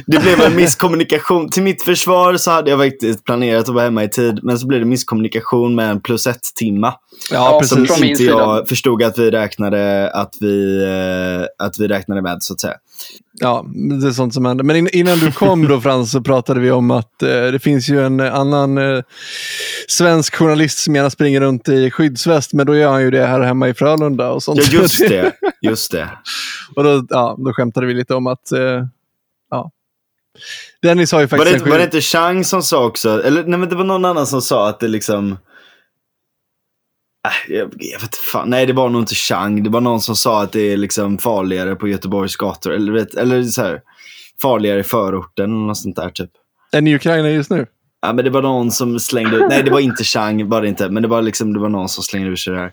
[0.06, 1.50] Det blev en misskommunikation.
[1.50, 4.66] Till mitt försvar så hade jag faktiskt planerat att vara hemma i tid men så
[4.66, 6.94] blev det misskommunikation med en plus ett timma.
[7.30, 7.94] Ja, Som precis.
[7.94, 12.42] från min inte jag förstod att vi räknade, att vi, eh, att vi räknade med
[12.42, 12.74] så att säga.
[13.40, 13.66] Ja,
[14.00, 14.64] det är sånt som händer.
[14.64, 17.88] Men in, innan du kom då Frans så pratade vi om att eh, det finns
[17.88, 19.02] ju en annan eh,
[19.88, 23.40] svensk journalist som gärna springer runt i skyddsväst, men då gör han ju det här
[23.40, 24.72] hemma i Frölunda och sånt.
[24.72, 25.32] Ja, just det.
[25.60, 26.08] Just det.
[26.76, 28.84] och då, ja, då skämtade vi lite om att, eh.
[30.82, 33.44] Dennis har ju Var faktiskt det, en var det inte Chang som sa också, eller
[33.44, 35.36] nej men det var någon annan som sa att det liksom
[37.28, 38.50] Äh, jag, jag vet inte fan.
[38.50, 39.62] Nej, det var nog inte Chang.
[39.62, 42.72] Det var någon som sa att det är liksom farligare på Göteborgs gator.
[42.72, 43.80] Eller, vet, eller så här,
[44.42, 46.30] farligare i förorten eller något sånt där typ.
[46.72, 47.66] Är ni i Ukraina just nu?
[48.02, 50.68] Ja, men det var någon som slängde ut, nej det var inte Chang, var det
[50.68, 50.88] inte.
[50.88, 52.72] Men det var liksom, det var någon som slängde ur sig det här.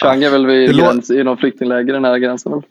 [0.00, 2.52] Chang är väl vid gräns, i någon flyktingläger den här gränsen.
[2.52, 2.62] Väl?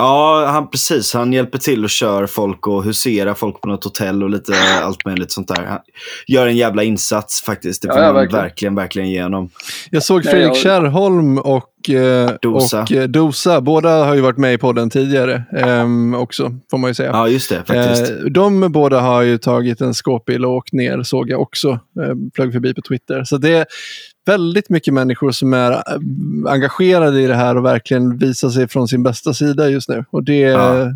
[0.00, 1.14] Ja, han, precis.
[1.14, 5.04] Han hjälper till och kör folk och huserar folk på något hotell och lite allt
[5.04, 5.64] möjligt sånt där.
[5.64, 5.78] Han
[6.26, 7.82] gör en jävla insats faktiskt.
[7.82, 8.42] Det Ja, får ja, man verkligen.
[8.42, 9.50] verkligen, verkligen ge honom.
[9.90, 12.82] Jag såg Fredrik jag- Kärrholm och, eh, Dosa.
[12.82, 13.60] och eh, Dosa.
[13.60, 17.10] Båda har ju varit med i podden tidigare ehm, också, får man ju säga.
[17.10, 18.10] Ja, just det faktiskt.
[18.10, 21.68] Eh, de båda har ju tagit en skåpbil och åkt ner, såg jag också.
[21.70, 23.24] Eh, flög förbi på Twitter.
[23.24, 23.66] Så det
[24.26, 25.78] väldigt mycket människor som är eh,
[26.52, 30.04] engagerade i det här och verkligen visar sig från sin bästa sida just nu.
[30.10, 30.86] Och det är Ja.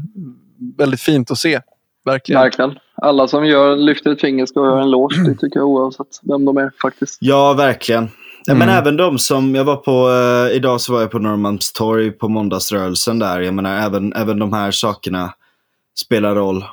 [0.79, 1.61] väldigt fint att se.
[2.05, 2.41] Verkligen.
[2.43, 2.75] Verkligen.
[2.97, 5.25] Alla som gör, lyfter ett finger ska ha en eloge.
[5.27, 7.19] Det tycker jag oavsett vem de är faktiskt.
[7.21, 8.09] Ja, verkligen.
[8.47, 8.75] Ja, Men Mm.
[8.79, 10.11] även de som, jag var på,
[10.51, 13.41] eh, idag så var jag på Norrmalmstorg på måndagsrörelsen där.
[13.41, 15.35] Jag menar även, även de här sakerna
[15.99, 16.65] spelar roll.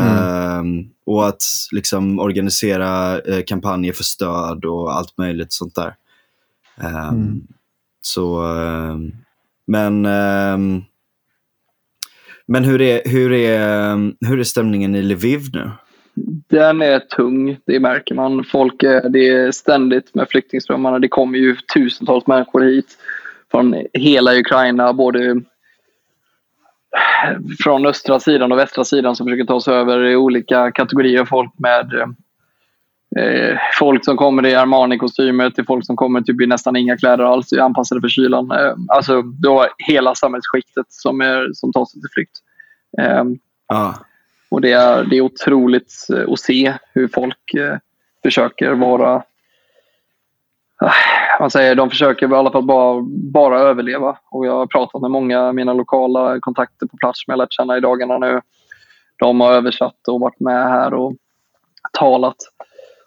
[0.00, 5.94] Ehm, och att liksom organisera eh, kampanjer för stöd och allt möjligt sånt där.
[6.80, 7.46] Ehm, Mm.
[8.00, 9.12] Så, ehm,
[9.66, 10.06] men
[12.50, 15.70] Men hur är, hur, är, hur är stämningen i Lviv nu?
[16.48, 18.44] Den är tung, det märker man.
[18.44, 18.80] Folk,
[19.10, 20.98] det är ständigt med flyktingströmmarna.
[20.98, 22.98] Det kommer ju tusentals människor hit
[23.50, 25.40] från hela Ukraina, både
[27.62, 31.52] från östra sidan och västra sidan som försöker ta sig över i olika kategorier folk
[31.58, 31.92] med
[33.16, 37.24] eh, folk som kommer i Armani-kostymer till folk som kommer typ i nästan inga kläder
[37.24, 38.50] alls, anpassade för kylan.
[38.50, 42.38] Eh, alltså då hela samhällsskiktet som, är, som tar sig till flykt.
[42.98, 43.24] Eh,
[43.66, 43.94] ah.
[44.50, 47.76] Och det är, det är otroligt eh, att se hur folk eh,
[48.22, 49.22] försöker vara
[50.84, 54.18] Äh, man säger, de försöker i alla fall bara, bara överleva.
[54.30, 57.52] Och jag har pratat med många av mina lokala kontakter på plats som jag lärt
[57.52, 58.40] känna i dagarna nu.
[59.18, 61.14] De har översatt och varit med här och
[61.98, 62.36] talat.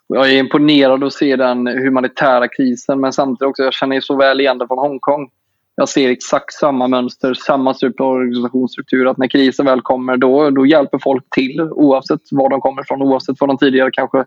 [0.10, 4.16] Och jag är imponerad att se den humanitära krisen men samtidigt också, jag känner så
[4.16, 5.30] väl igen det från Hongkong.
[5.76, 9.08] Jag ser exakt samma mönster, samma typ av organisationsstruktur.
[9.08, 13.02] Att när krisen väl kommer då, då hjälper folk till oavsett var de kommer ifrån.
[13.02, 14.26] Oavsett var de tidigare kanske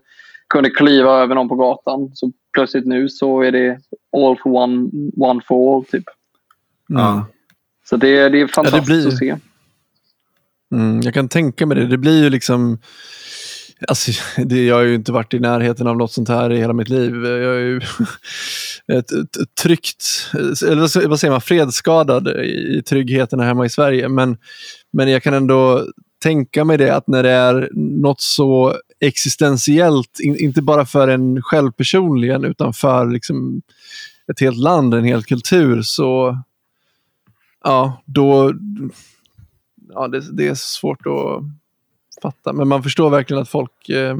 [0.49, 2.11] kunde kliva över någon på gatan.
[2.13, 3.79] Så plötsligt nu så är det
[4.17, 5.85] all for one, one for all.
[5.85, 6.03] Typ.
[6.89, 7.21] Mm.
[7.89, 9.07] Så det, det är fantastiskt ja, det blir...
[9.07, 9.35] att se.
[10.75, 11.87] Mm, jag kan tänka mig det.
[11.87, 12.77] Det blir ju liksom...
[13.87, 14.11] Alltså,
[14.45, 16.89] det, jag har ju inte varit i närheten av något sånt här i hela mitt
[16.89, 17.25] liv.
[17.25, 17.81] Jag är ju
[18.97, 24.09] ett, ett tryggt, eller vad säger man, fredsskadad i tryggheten hemma i Sverige.
[24.09, 24.37] Men,
[24.93, 25.85] men jag kan ändå
[26.23, 28.75] tänka mig det att när det är något så
[29.07, 33.61] existentiellt, in, inte bara för en själv personligen utan för liksom
[34.31, 36.37] ett helt land, en hel kultur, så
[37.63, 38.53] ja, då
[39.93, 41.43] ja, det, det är svårt att
[42.21, 42.53] fatta.
[42.53, 44.17] Men man förstår verkligen att folk eh,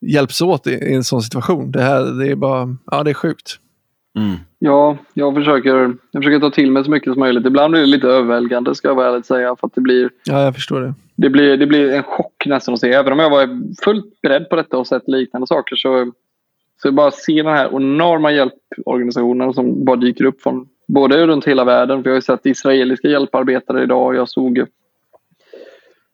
[0.00, 1.72] hjälps åt i, i, en sån situation.
[1.72, 3.58] Det här det är bara, ja det är sjukt.
[4.16, 4.36] Mm.
[4.58, 7.46] Ja, jag försöker, jag försöker ta till mig så mycket som möjligt.
[7.46, 9.56] Ibland blir det lite överväldigande ska jag vara ärligt säga.
[9.56, 10.94] För att det blir, ja, jag förstår det.
[11.20, 12.92] Det blir, det blir en chock nästan att se.
[12.92, 13.48] Även om jag var
[13.84, 16.12] fullt beredd på detta och sett liknande saker så,
[16.82, 21.64] så bara se den här enorma hjälporganisationen som bara dyker upp från både runt hela
[21.64, 22.02] världen.
[22.02, 24.14] För jag har ju sett israeliska hjälparbetare idag.
[24.14, 24.64] Jag såg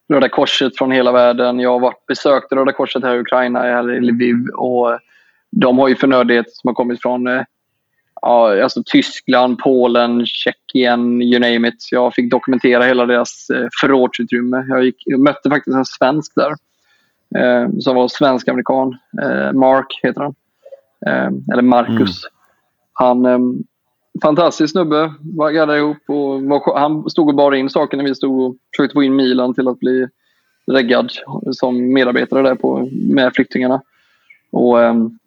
[0.09, 1.61] Röda Korset från hela världen.
[1.61, 4.37] Jag har varit besökt Röda Korset här i Ukraina, här i Lviv.
[4.55, 4.99] Och
[5.51, 7.43] de har ju förnödenheter som har kommit från eh,
[8.25, 11.89] ja, alltså Tyskland, Polen, Tjeckien, you name it.
[11.91, 14.65] Jag fick dokumentera hela deras eh, förrådsutrymme.
[14.69, 16.51] Jag, gick, jag mötte faktiskt en svensk där
[17.41, 18.99] eh, som var svensk-amerikan.
[19.23, 20.35] Eh, Mark heter han.
[21.07, 22.25] Eh, eller Marcus.
[22.25, 22.33] Mm.
[22.93, 23.39] Han, eh,
[24.23, 25.15] fantastisk snubbe.
[25.21, 28.95] Var ihop och var, han stod och bar in saker när vi stod och försökte
[28.95, 30.09] få in Milan till att bli
[30.73, 31.11] reggad
[31.53, 33.83] som medarbetare där på, med flyktingarna.
[34.51, 35.19] Och, um,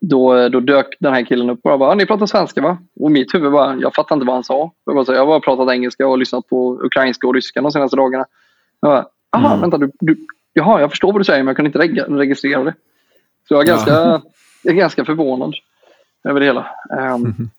[0.00, 2.78] då, då dök den här killen upp och bara, ni pratar svenska va?
[3.00, 4.70] Och mitt huvud bara, jag fattar inte vad han sa.
[4.84, 7.96] Jag, bara, jag har bara pratat engelska och lyssnat på ukrainska och ryska de senaste
[7.96, 8.26] dagarna.
[8.80, 9.60] Jag bara, aha, mm.
[9.60, 10.16] vänta, du, du,
[10.52, 12.74] jaha, jag förstår vad du säger men jag kan inte reg registrera det.
[13.48, 14.22] Så jag är ganska, ja.
[14.62, 15.54] jag är ganska förvånad
[16.28, 16.66] över det hela.
[16.90, 17.50] Um, mm.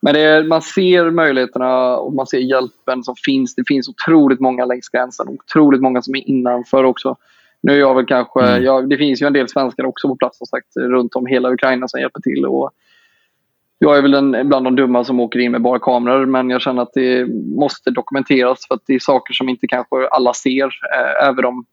[0.00, 3.54] Men är, man ser möjligheterna och man ser hjälpen som finns.
[3.54, 5.28] Det finns otroligt många längs gränsen.
[5.28, 7.16] Otroligt många som är innanför också.
[7.62, 8.64] Nu är jag väl kanske, mm.
[8.64, 11.52] jag, det finns ju en del svenskar också på plats som sagt runt om hela
[11.52, 12.46] Ukraina som hjälper till.
[12.46, 12.70] Och
[13.78, 16.60] jag är väl en, bland de dumma som åker in med bara kameror men jag
[16.60, 20.64] känner att det måste dokumenteras för att det är saker som inte kanske alla ser.
[20.66, 21.64] Eh, även om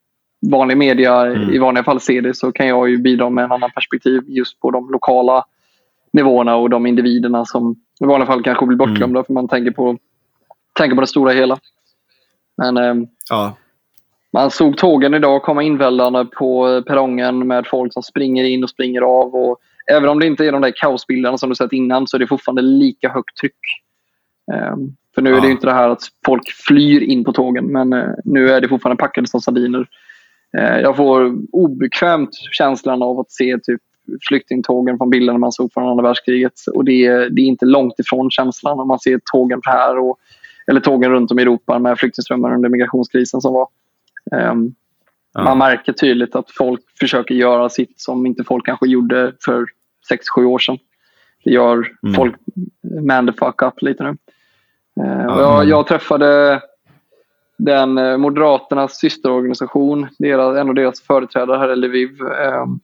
[0.52, 1.50] vanlig media mm.
[1.50, 4.60] i vanliga fall ser det så kan jag ju bidra med en annan perspektiv just
[4.60, 5.46] på de lokala
[6.14, 9.26] nivåerna och de individerna som i vanliga fall kanske blir bortglömda mm.
[9.26, 9.98] för man tänker på,
[10.74, 11.60] tänker på det stora hela.
[12.58, 13.56] Men eh, ja.
[14.34, 19.02] Man såg tågen idag komma invällande på perrongen med folk som springer in och springer
[19.02, 19.36] av.
[19.36, 19.58] Och
[19.92, 22.28] även om det inte är de där kaosbilderna som du sett innan så är det
[22.28, 23.60] fortfarande lika högt tryck.
[24.74, 27.94] Um, för nu är det inte det här att folk flyr in på tågen men
[27.94, 29.88] uh, nu är det fortfarande packade som sardiner.
[30.58, 33.82] Uh, jag får obekvämt känslan av att se typ
[34.28, 36.54] flyktingtågen från bilderna man såg från andra världskriget.
[36.74, 40.18] Och det är, det är inte långt ifrån känslan om man ser tågen här och,
[40.68, 43.68] eller tågen runt om i Europa med flyktingströmmar under migrationskrisen som var.
[44.32, 44.76] Um,
[45.34, 45.44] ja.
[45.44, 49.66] Man märker tydligt att folk försöker göra sitt som inte folk kanske gjorde för
[50.38, 50.78] 6-7 år sedan.
[51.44, 52.16] Det gör mm.
[52.16, 52.36] folk
[53.02, 54.10] man the fuck up lite nu.
[54.10, 55.42] Uh, ja.
[55.42, 56.62] jag, jag, träffade
[57.58, 62.10] den uh, Moderaternas systerorganisation, deras, en av deras företrädare här i Lviv.
[62.22, 62.80] Um,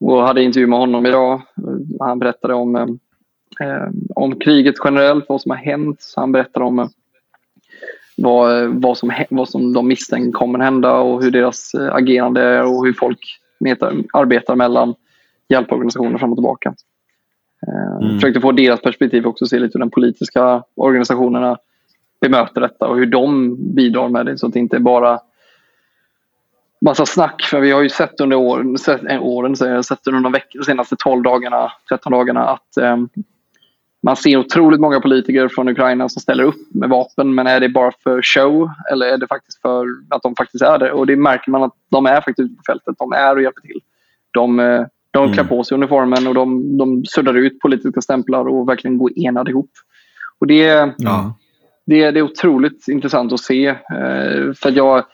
[0.00, 1.42] och hade intervju med honom idag.
[2.00, 2.98] Han berättade om,
[4.14, 6.12] om kriget generellt, vad som har hänt.
[6.16, 6.90] Han berättade om
[8.20, 12.62] vad, vad, som, vad som de misstänker kommer hända och hur deras eh, agerande är
[12.62, 13.18] och hur folk
[13.60, 14.94] metar, arbetar mellan
[15.48, 16.74] hjälporganisationer fram och tillbaka.
[17.66, 18.14] Eh, mm.
[18.14, 21.58] Försökte få deras perspektiv också, se lite hur de politiska organisationerna
[22.20, 25.20] bemöter detta och hur de bidrar med det så att det inte bara
[26.80, 27.42] massa snack.
[27.42, 30.32] För vi har ju sett under åren, sett, äh, åren så jag sett under de,
[30.32, 32.96] veck, de senaste 12 dagarna, 13 dagarna att eh,
[34.02, 37.34] man ser otroligt många politiker från Ukraina som ställer upp med vapen.
[37.34, 40.78] Men är det bara för show eller är det faktiskt för att de faktiskt är
[40.78, 40.92] det?
[40.92, 42.94] Och det märker man att de är faktiskt ute på fältet.
[42.98, 43.80] De är och hjälper till.
[44.30, 45.34] De, eh, de mm.
[45.34, 49.50] klär på sig uniformen och de, de suddar ut politiska stämplar och verkligen går enade
[49.50, 49.70] ihop.
[50.38, 51.34] Och det, ja.
[51.86, 53.66] det, det är otroligt intressant att se.
[53.66, 55.04] Eh, för jag,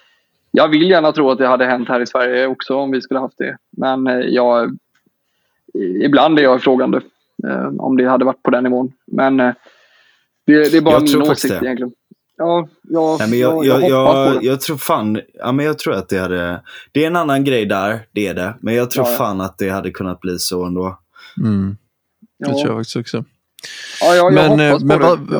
[0.51, 3.21] jag vill gärna tro att det hade hänt här i Sverige också om vi skulle
[3.21, 3.57] haft det.
[3.71, 4.79] Men eh, jag,
[6.03, 7.01] ibland är jag frågande
[7.79, 8.93] om det hade varit på den nivån.
[9.07, 9.55] Men det,
[10.47, 11.67] det är bara jag min åsikt det.
[11.67, 11.93] egentligen.
[12.39, 15.95] Ja, jag, Nej, men jag, jag, jag, jag, jag, tror fan, ja, men jag tror
[15.95, 18.55] att det hade, det är en annan grej där, det är det.
[18.61, 19.19] Men jag tror ja, ja.
[19.19, 20.99] fan att det hade kunnat bli så ändå.
[21.41, 21.77] Mm.
[22.39, 23.25] Det tror jag faktiskt också.
[24.01, 25.37] Ja, jag, men, jag hoppas men, på men, det.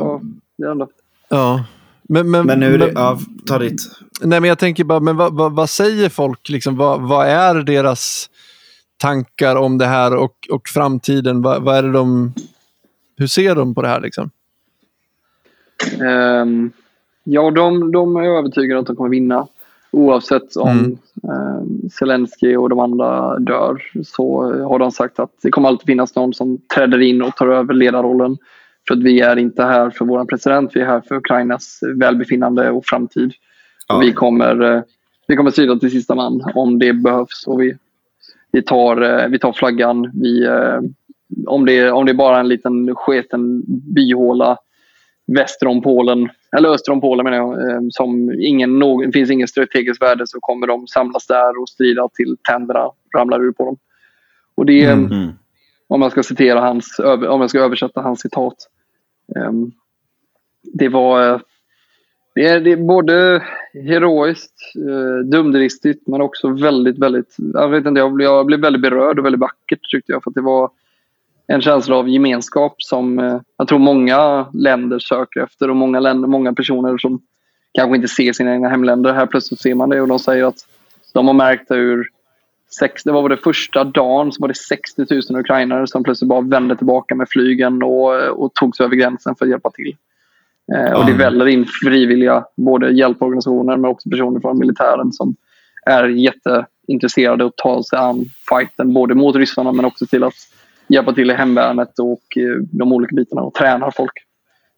[0.57, 0.89] Ja,
[1.29, 1.65] ja.
[2.09, 3.81] Men, men, men nu, men, ja, ta ditt.
[4.21, 6.49] Nej, men jag tänker bara, men vad, vad, vad säger folk?
[6.49, 8.31] Liksom, vad, vad, är deras
[8.97, 11.43] tankar om det här och, och framtiden?
[11.43, 12.35] Vad, vad är det de,
[13.17, 14.01] hur ser de på det här?
[14.01, 14.31] Liksom?
[16.01, 16.73] Um,
[17.29, 19.47] Ja, de, de är övertygade att de kommer vinna.
[19.91, 20.99] Oavsett om mm.
[21.23, 26.15] eh, Zelensky och de andra dör så har de sagt att det kommer alltid finnas
[26.15, 28.37] någon som träder in och tar över ledarrollen.
[28.89, 32.71] För att vi är inte här för vår president, vi är här för Ukrainas välbefinnande
[32.71, 33.33] och framtid.
[33.89, 33.97] Ja.
[33.97, 34.83] Och vi, kommer, eh,
[35.27, 37.47] vi kommer strida till sista man om det behövs.
[37.47, 37.77] Och vi,
[38.57, 40.11] vi, tar, eh, vi tar flaggan.
[40.15, 40.79] Vi, eh,
[41.47, 43.63] om, det, om det är bara en liten sketen
[43.95, 44.59] byhåla
[45.27, 49.51] väster om Polen, eller öster om Polen menar jag, eh, som ingen, någon, finns inget
[49.51, 53.77] strategiskt värde så kommer de samlas där och strida till tänderna ramlar ur på dem.
[54.55, 55.07] Och det, mm.
[55.07, 55.33] mm.
[55.87, 58.57] om jag ska citera hans, om jag ska översätta hans citat.
[59.37, 59.71] Ehm,
[60.63, 61.43] det var,
[62.37, 63.43] det är, det är både
[63.75, 64.55] heroiskt,
[64.89, 69.19] eh, dumdristigt men också väldigt, väldigt, jag vet inte, jag blev, jag blev väldigt berörd
[69.19, 70.71] och väldigt vackert tyckte jag för att det var
[71.47, 76.29] en känsla av gemenskap som eh, jag tror många länder söker efter och många, länder,
[76.29, 77.21] många personer som
[77.75, 79.13] kanske inte ser sina egna hemländer.
[79.13, 80.67] Här plötsligt ser man det och de säger att
[81.15, 82.09] de har märkt hur
[82.79, 86.41] sex, det var det första dagen så var det 60 000 ukrainare som plötsligt bara
[86.41, 89.97] vände tillbaka med flygen och, och tog sig över gränsen för att hjälpa till.
[90.75, 95.37] Eh, och det väller in frivilliga, både hjälporganisationer men också personer från militären som
[95.87, 100.35] är jätteintresserade att ta sig an fighten både mot ryssarna men också till att
[100.89, 104.13] hjälpa till i hemvärnet och eh, de olika bitarna och tränar folk.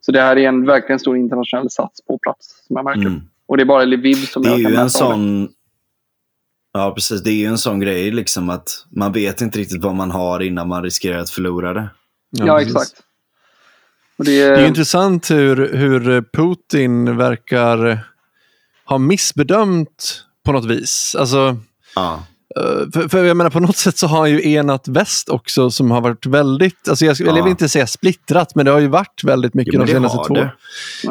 [0.01, 3.01] Så det här är en verkligen stor internationell sats på plats som jag märker.
[3.01, 3.21] Mm.
[3.47, 5.49] Och det är bara Lviv som det är jag kan ju en sån...
[6.73, 7.23] Ja, precis.
[7.23, 10.41] Det är ju en sån grej liksom att man vet inte riktigt vad man har
[10.41, 11.89] innan man riskerar att förlora det.
[12.31, 13.03] Ja, ja exakt.
[14.19, 14.51] Det är...
[14.51, 18.01] det är intressant hur, hur Putin verkar
[18.85, 21.17] ha missbedömt på något vis.
[21.19, 21.57] Alltså,
[21.95, 22.23] ja.
[22.59, 25.71] Eh, för, för, jag menar på något sätt så har han ju enat väst också
[25.71, 27.37] som har varit väldigt, alltså jag, ja.
[27.37, 30.19] jag vill inte säga splittrat, men det har ju varit väldigt mycket jo, de senaste
[30.27, 30.49] två åren.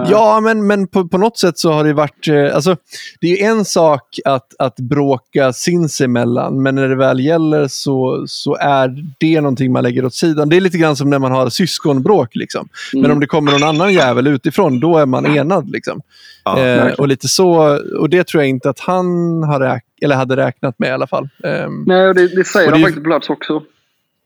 [0.10, 2.78] Ja, men, men på, på något sätt så har det varit, eh, alltså
[3.22, 8.26] det är ju en sak att, att bråka sinsemellan, men när det väl gäller så,
[8.28, 10.50] så är det någonting man lägger åt sidan.
[10.50, 12.36] Det är lite grann som när man har syskonbråk.
[12.36, 12.70] Liksom.
[12.94, 13.02] Mm.
[13.02, 15.70] Men om det kommer någon annan jävel utifrån, då är man enad.
[15.70, 16.02] Liksom.
[16.44, 19.06] Ja, eh, och lite så, och det tror jag inte att han
[19.44, 21.30] har räknat eller hade räknat med i alla fall.
[21.44, 22.84] Um, Nej, det, det säger och de det...
[22.84, 23.64] faktiskt på plats också.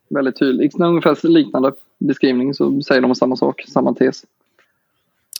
[0.09, 0.79] Väldigt tydligt.
[0.79, 4.23] Ungefär liknande beskrivning så säger de samma sak, samma tes.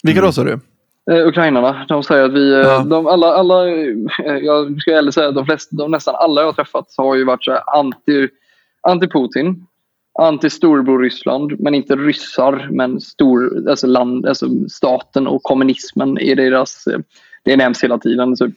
[0.03, 0.27] Vilka mm.
[0.27, 0.59] då sa du?
[1.11, 1.85] Eh, ukrainarna.
[1.87, 2.83] De säger att vi, eh, ja.
[2.83, 6.47] de, alla, alla, eh, jag ska ärligt säga att de, flesta, de nästan alla jag
[6.47, 8.27] har träffat har ju varit så anti,
[8.87, 9.65] anti-Putin,
[10.19, 16.87] anti-storbror Ryssland, men inte ryssar, men stor, alltså land, alltså staten och kommunismen är deras,
[16.87, 16.99] eh,
[17.43, 18.37] det nämns hela tiden.
[18.37, 18.51] Så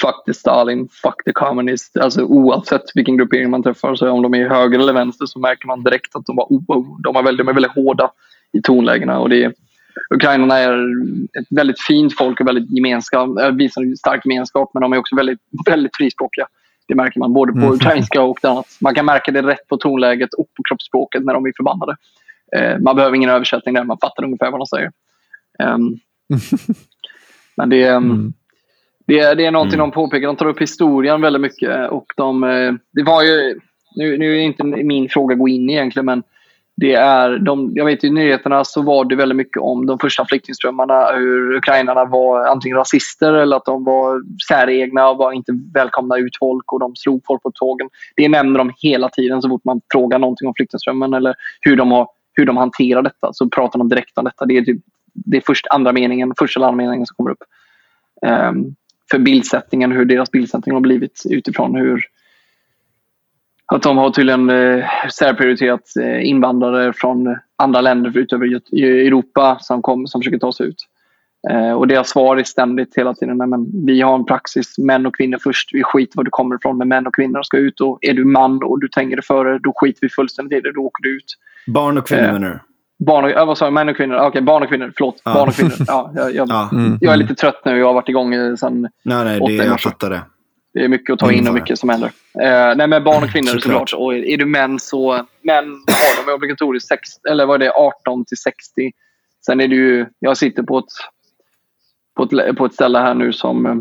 [0.00, 1.96] fuck the Stalin, fuck the communist.
[1.96, 5.66] Alltså oavsett vilken gruppering man träffar, så om de är höger eller vänster så märker
[5.66, 8.10] man direkt att de, var, oh, de, är, väldigt, de är väldigt hårda
[8.52, 9.18] i tonlägena.
[9.18, 9.52] Och det
[10.14, 10.72] Ukrainarna är
[11.40, 15.16] ett väldigt fint folk och väldigt gemenskap, äh, visar stark gemenskap men de är också
[15.16, 16.46] väldigt, väldigt frispråkiga.
[16.88, 17.72] Det märker man både på mm.
[17.72, 18.66] ukrainska och annat.
[18.80, 21.96] Man kan märka det rätt på tonläget och på kroppsspråket när de är förbannade.
[22.56, 24.92] Eh, man behöver ingen översättning där, man fattar ungefär vad de säger.
[25.58, 25.98] Um,
[27.56, 28.32] men det, mm.
[29.10, 29.90] Det är, det är någonting mm.
[29.90, 30.26] de påpekar.
[30.26, 31.90] De tar upp historien väldigt mycket.
[31.90, 33.60] Och de, eh, det var ju,
[33.96, 36.22] nu, nu är inte min fråga att gå in i egentligen, men
[36.76, 40.24] det är, de, jag vet i nyheterna så var det väldigt mycket om de första
[40.24, 41.12] flyktingströmmarna.
[41.12, 46.36] Hur ukrainarna var antingen rasister eller att de var säregna och var inte välkomna ut
[46.38, 47.88] folk och de slog folk på tågen.
[48.16, 51.90] Det nämner de hela tiden så fort man frågar någonting om flyktingströmmen eller hur de,
[51.90, 54.46] har, hur de hanterar detta så pratar de direkt om detta.
[54.46, 54.82] Det är typ
[55.12, 57.42] det är först andra meningen, första eller andra meningen som kommer upp.
[58.26, 58.74] Um,
[59.10, 62.04] för bildsättningen, hur deras bildsättning har blivit utifrån hur
[63.72, 64.84] att de har tydligen eh,
[65.18, 68.46] särprioriterat eh, invandrare från andra länder utöver
[69.06, 70.86] Europa som, kom, som försöker ta sig ut.
[71.50, 75.06] Eh, och deras svar är ständigt hela tiden nej, men vi har en praxis, män
[75.06, 75.70] och kvinnor först.
[75.72, 77.80] Vi skiter var du kommer ifrån, men män och kvinnor ska ut.
[77.80, 80.72] Och är du man och du tänker dig före, då skiter vi fullständigt i det.
[80.72, 81.36] Då åker du ut.
[81.66, 82.69] Barn och kvinnor menar du?
[83.06, 83.72] Barn och, vad sa jag?
[83.72, 84.16] Män och kvinnor?
[84.16, 84.92] Okej, okay, barn och kvinnor.
[84.96, 85.20] Förlåt.
[85.24, 85.34] Ja.
[85.34, 85.72] Barn och kvinnor.
[85.86, 86.68] Ja, jag, jag, ja.
[86.72, 87.78] Mm, jag är lite trött nu.
[87.78, 90.22] Jag har varit igång sedan Nej, nej, det, jag fattar det.
[90.74, 92.10] Det är mycket att ta in och mycket som händer.
[92.42, 93.90] Eh, nej, men barn och kvinnor såklart.
[93.90, 93.92] såklart.
[93.92, 98.24] Och är du män så män har de obligatoriskt sex, eller vad är det, 18
[98.24, 98.92] till 60.
[99.46, 100.84] Sen är det ju, jag sitter på ett,
[102.16, 103.72] på ett, på ett ställe här nu som eh,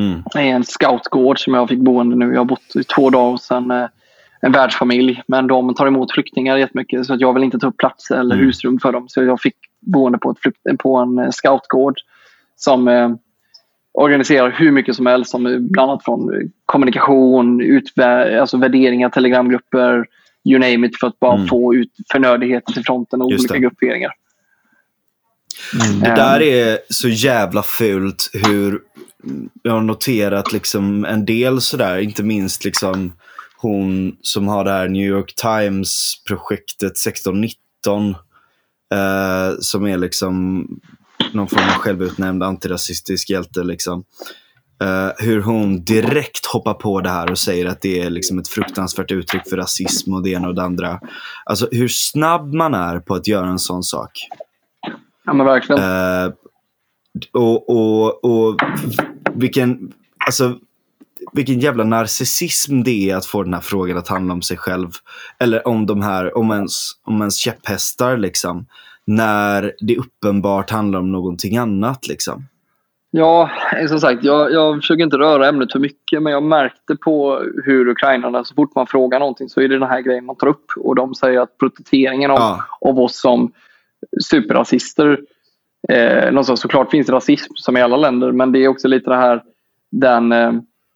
[0.00, 0.22] mm.
[0.34, 2.32] är en scoutgård som jag fick boende nu.
[2.32, 3.88] Jag har bott i två dagar hos en, eh,
[4.40, 5.22] en världsfamilj.
[5.28, 8.34] Men de tar emot flyktingar jättemycket så att jag vill inte ta upp plats eller
[8.34, 8.46] mm.
[8.46, 9.04] husrum för dem.
[9.08, 11.94] Så jag fick boende på, ett, på en eh, scoutgård
[12.56, 13.18] som
[13.92, 20.04] organiserar hur mycket som helst, som bland annat från kommunikation, utvä- alltså värderingar, telegramgrupper,
[20.44, 21.48] you name it, för att bara mm.
[21.48, 23.60] få ut förnödigheter till fronten och Just olika det.
[23.60, 24.12] grupperingar.
[25.82, 26.00] Mm.
[26.00, 28.80] Det där är så jävla fult hur
[29.62, 33.12] jag har noterat liksom en del sådär, inte minst liksom
[33.60, 38.14] hon som har det här New York Times-projektet 1619.
[38.94, 40.66] Eh, som är liksom
[41.32, 43.62] någon form av självutnämnd antirasistisk hjälte.
[43.62, 44.04] Liksom.
[44.84, 48.48] Uh, hur hon direkt hoppar på det här och säger att det är liksom ett
[48.48, 51.00] fruktansvärt uttryck för rasism och det ena och det andra.
[51.44, 54.10] Alltså hur snabb man är på att göra en sån sak.
[55.24, 55.82] Ja men verkligen.
[55.82, 56.32] Uh,
[57.32, 58.60] och, och, och
[59.34, 59.92] vilken,
[60.26, 60.58] alltså,
[61.32, 64.90] vilken jävla narcissism det är att få den här frågan att handla om sig själv.
[65.38, 68.66] Eller om de här, om ens, om ens käpphästar liksom
[69.04, 72.08] när det uppenbart handlar om någonting annat.
[72.08, 72.44] Liksom.
[73.10, 73.50] Ja,
[73.88, 77.88] som sagt, jag, jag försöker inte röra ämnet för mycket men jag märkte på hur
[77.88, 80.64] ukrainarna, så fort man frågar någonting så är det den här grejen man tar upp.
[80.76, 82.64] Och de säger att protesteringen av, ja.
[82.80, 83.52] av oss som
[84.30, 85.20] superrasister,
[85.88, 89.10] eh, någonstans, såklart finns det rasism som i alla länder men det är också lite
[89.10, 89.42] det här
[89.90, 90.52] den eh,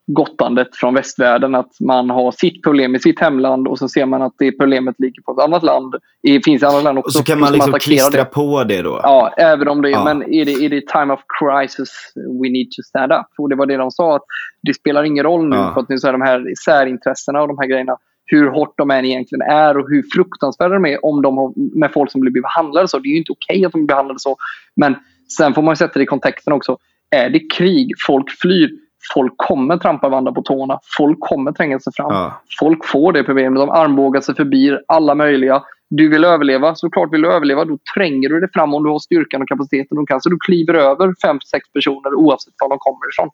[0.07, 1.55] gottandet från västvärlden.
[1.55, 4.95] Att man har sitt problem i sitt hemland och så ser man att det problemet
[4.99, 5.95] ligger på ett annat land.
[6.23, 7.19] Det finns i andra länder också.
[7.19, 8.31] Och så kan man liksom klistra det.
[8.31, 9.01] på det då?
[9.03, 10.05] Ja, även om det är, ja.
[10.05, 13.27] men är det, är det time of crisis we need to stand up?
[13.39, 14.25] Och det var det de sa, att
[14.63, 15.75] det spelar ingen roll nu ja.
[15.75, 18.91] för att nu så är de här särintressena och de här grejerna hur hårt de
[18.91, 22.43] än egentligen är och hur fruktansvärda de är om de har, med folk som blir
[22.43, 22.99] behandlade så.
[22.99, 24.37] Det är ju inte okej okay att de blir behandlade så.
[24.77, 24.97] Men
[25.37, 26.79] sen får man sätta det i kontexten också.
[27.11, 28.71] Är det krig, folk flyr,
[29.15, 30.79] folk kommer trampa varandra på tårna.
[30.97, 32.15] Folk kommer tränga sig fram.
[32.15, 32.43] Ja.
[32.61, 33.61] Folk får det problemet.
[33.61, 35.63] De armbågar sig förbi alla möjliga.
[35.91, 37.65] Du vill överleva, såklart vill du överleva.
[37.65, 39.99] Då tränger du dig fram om du har styrkan och kapaciteten.
[39.99, 43.31] Du kan, så du kliver över fem, sex personer oavsett var de kommer ifrån.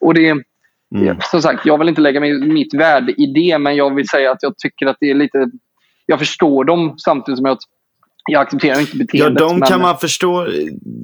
[0.00, 0.44] Och det
[0.94, 1.16] Mm.
[1.30, 4.42] Som sagt, jag vill inte lägga mitt värde i det, men jag vill säga att
[4.42, 5.50] jag tycker att det är lite...
[6.06, 7.58] Jag förstår dem samtidigt som jag
[8.28, 9.40] jag accepterar inte beteendet.
[9.40, 10.46] Ja, de kan man förstå.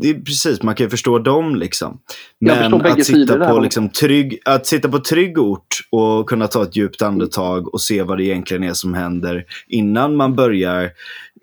[0.01, 1.57] Det är precis, man kan ju förstå dem.
[1.57, 1.99] Liksom.
[2.41, 6.77] Men att sitta, på, liksom, trygg, att sitta på trygg ort och kunna ta ett
[6.77, 10.91] djupt andetag och se vad det egentligen är som händer innan man börjar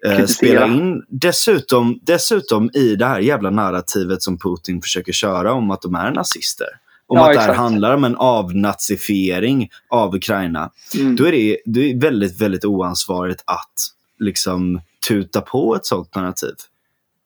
[0.05, 1.03] eh, spela in.
[1.09, 6.11] Dessutom, dessutom i det här jävla narrativet som Putin försöker köra om att de är
[6.11, 6.67] nazister.
[7.07, 10.71] Om ja, att det här handlar om en avnazifiering av Ukraina.
[10.99, 11.15] Mm.
[11.15, 13.73] Då är det, det är väldigt, väldigt oansvarigt att
[14.19, 16.53] liksom tuta på ett sådant narrativ.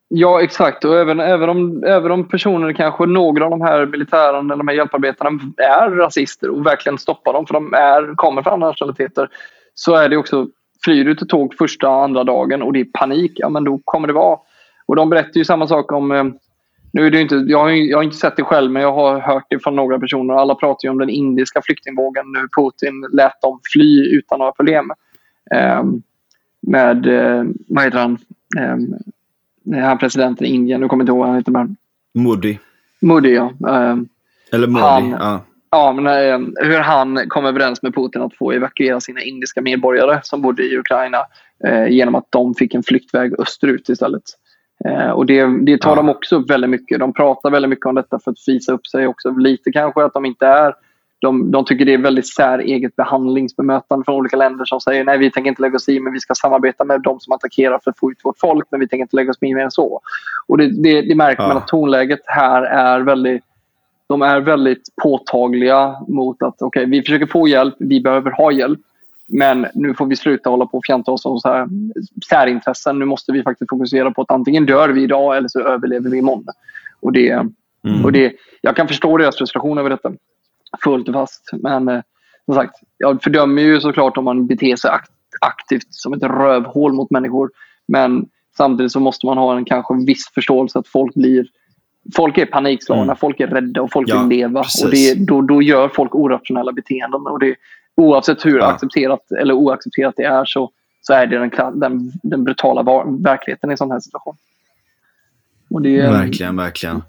[0.07, 0.85] Ja, exakt.
[0.85, 4.67] Och även, även, om, även om personer, kanske några av de här militärerna eller de
[4.67, 9.29] här hjälparbetarna är rasister och verkligen stoppar dem för de är, kommer från andra nationaliteter
[9.73, 10.47] så är det också,
[10.83, 13.79] flyr du till tåg första och andra dagen och det är panik, ja men då
[13.83, 14.39] kommer det vara.
[14.85, 16.23] Och de berättar ju samma sak om, eh,
[16.93, 19.19] nu är det inte, jag har, jag har inte sett det själv men jag har
[19.19, 20.33] hört det från några personer.
[20.33, 24.91] Alla pratar ju om den indiska flyktingvågen nu Putin lät dem fly utan några problem.
[25.79, 26.03] Um,
[26.67, 28.17] med, eh, vad heter han,
[28.57, 31.51] eh, han presidenten i Indien, nu kommer inte ihåg vad han heter.
[31.51, 31.75] Men...
[32.13, 32.59] Modi.
[33.01, 33.53] Modi, ja.
[33.67, 33.97] Eh,
[34.51, 35.45] Eller Modi, han, ja.
[35.75, 40.19] Ja, men eh, hur han kom överens med Putin att få evakuera sina indiska medborgare
[40.23, 41.17] som bodde i Ukraina
[41.63, 44.23] eh, genom att de fick en flyktväg österut istället.
[44.85, 45.95] Eh, och det, det tar ja.
[45.95, 46.99] de också upp väldigt mycket.
[46.99, 50.13] De pratar väldigt mycket om detta för att visa upp sig också lite kanske att
[50.13, 50.73] de inte är
[51.21, 55.31] de, de tycker det är väldigt säreget behandlingsbemötande från olika länder som säger nej vi
[55.31, 57.99] tänker inte lägga oss i men vi ska samarbeta med de som attackerar för att
[57.99, 60.01] få ut vårt folk men vi tänker inte lägga oss i mer än så.
[60.47, 61.47] Och det, det, det märker ja.
[61.47, 63.43] man att tonläget här är väldigt
[64.07, 68.79] de är väldigt påtagliga mot att okay, vi försöker få hjälp, vi behöver ha hjälp.
[69.27, 71.67] Men nu får vi sluta hålla på och fjanta oss om så här
[72.29, 72.99] särintressen.
[72.99, 76.17] Nu måste vi faktiskt fokusera på att antingen dör vi idag eller så överlever vi
[76.17, 76.45] imorgon.
[76.99, 78.05] Och det, mm.
[78.05, 80.11] och det, jag kan förstå deras frustration över detta.
[80.83, 81.49] Fullt och fast.
[81.53, 82.01] Men eh,
[82.45, 84.91] som sagt, jag fördömer ju såklart om man beter sig
[85.41, 87.49] aktivt som ett rövhål mot människor.
[87.87, 88.25] Men
[88.57, 91.47] samtidigt så måste man ha en kanske viss förståelse att folk blir
[92.15, 93.15] Folk är panikslagna, mm.
[93.15, 94.59] folk är rädda och folk ja, vill leva.
[94.83, 97.21] Och det, då, då gör folk orationella beteenden.
[97.21, 97.55] Och det,
[97.95, 98.65] oavsett hur ja.
[98.65, 100.71] accepterat eller oaccepterat det är så,
[101.01, 102.83] så är det den, den, den brutala
[103.19, 104.35] verkligheten i en sån här situation.
[105.69, 107.01] Det, verkligen, verkligen.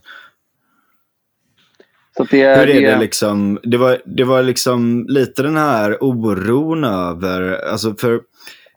[2.30, 7.68] Det, Hur är det, liksom, det var, det var liksom lite den här oron över,
[7.70, 8.20] alltså för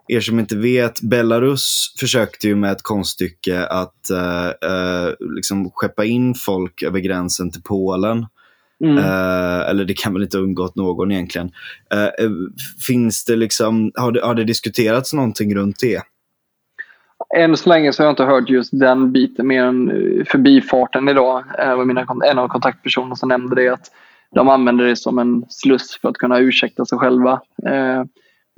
[0.08, 6.06] er som inte vet, Belarus försökte ju med ett konststycke att uh, uh, liksom skeppa
[6.06, 8.26] in folk över gränsen till Polen.
[8.84, 8.98] Mm.
[8.98, 11.52] Uh, eller det kan väl inte undgått någon egentligen.
[12.88, 16.02] finns det liksom, har det, har det diskuterats någonting runt det?
[17.36, 19.92] Än så länge så har jag inte hört just den biten mer än
[20.28, 21.44] förbifarten idag.
[21.60, 23.92] Äh, mina, en av kontaktpersonerna som nämnde det att
[24.32, 27.42] de använder det som en sluss för att kunna ursäkta sig själva.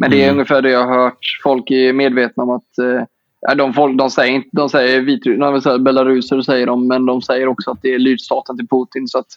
[0.02, 0.36] Men det är mm.
[0.36, 1.40] ungefär det jag har hört.
[1.44, 6.42] Folk är medvetna om att eh, de, folk, de säger, inte, de säger Vitryssland, belaruser
[6.42, 9.08] säger de, men de säger också att det är lydstaten till Putin.
[9.08, 9.28] Så att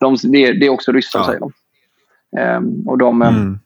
[0.00, 1.26] de, det, är, det är också ryssar, ja.
[1.26, 1.52] säger de.
[2.56, 3.58] Um, och de, eh, mm.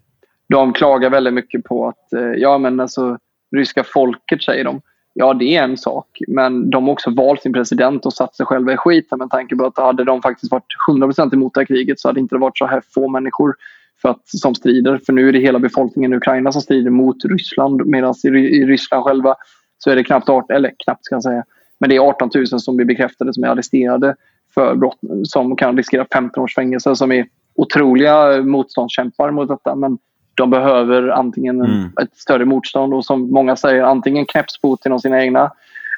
[0.48, 3.18] de klagar väldigt mycket på att ja, men alltså,
[3.56, 4.80] ryska folket, säger de.
[5.18, 6.18] Ja, det är en sak.
[6.28, 9.56] Men de har också valt sin president och satt sig själva i skiten med tanke
[9.56, 12.36] på att hade de faktiskt varit 100% emot det här kriget så hade det inte
[12.36, 13.54] varit så här få människor
[14.02, 15.00] för att, som strider.
[15.06, 18.66] För nu är det hela befolkningen i Ukraina som strider mot Ryssland medan i, i
[18.66, 19.34] Ryssland själva
[19.78, 21.44] så är det knappt 18, eller knappt ska jag säga,
[21.80, 24.16] men det är 18 000 som blir bekräftade som är arresterade
[24.54, 29.74] för brott som kan riskera 15 års fängelse som är otroliga motståndskämpar mot detta.
[29.74, 29.98] Men
[30.36, 31.90] de behöver antingen mm.
[32.02, 35.50] ett större motstånd och som många säger antingen knäpps Putin av sina egna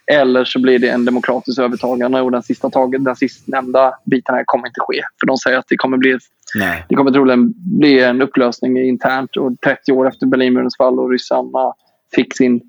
[0.07, 4.45] eller så blir det en demokratisk övertagande och den sista taget, den sistnämnda biten här
[4.47, 5.03] kommer inte ske.
[5.21, 6.19] För de säger att det kommer bli
[6.55, 6.85] Nej.
[6.89, 11.73] Det kommer troligen bli en upplösning internt och 30 år efter Berlinmurens fall och ryssarna
[12.15, 12.61] fick sin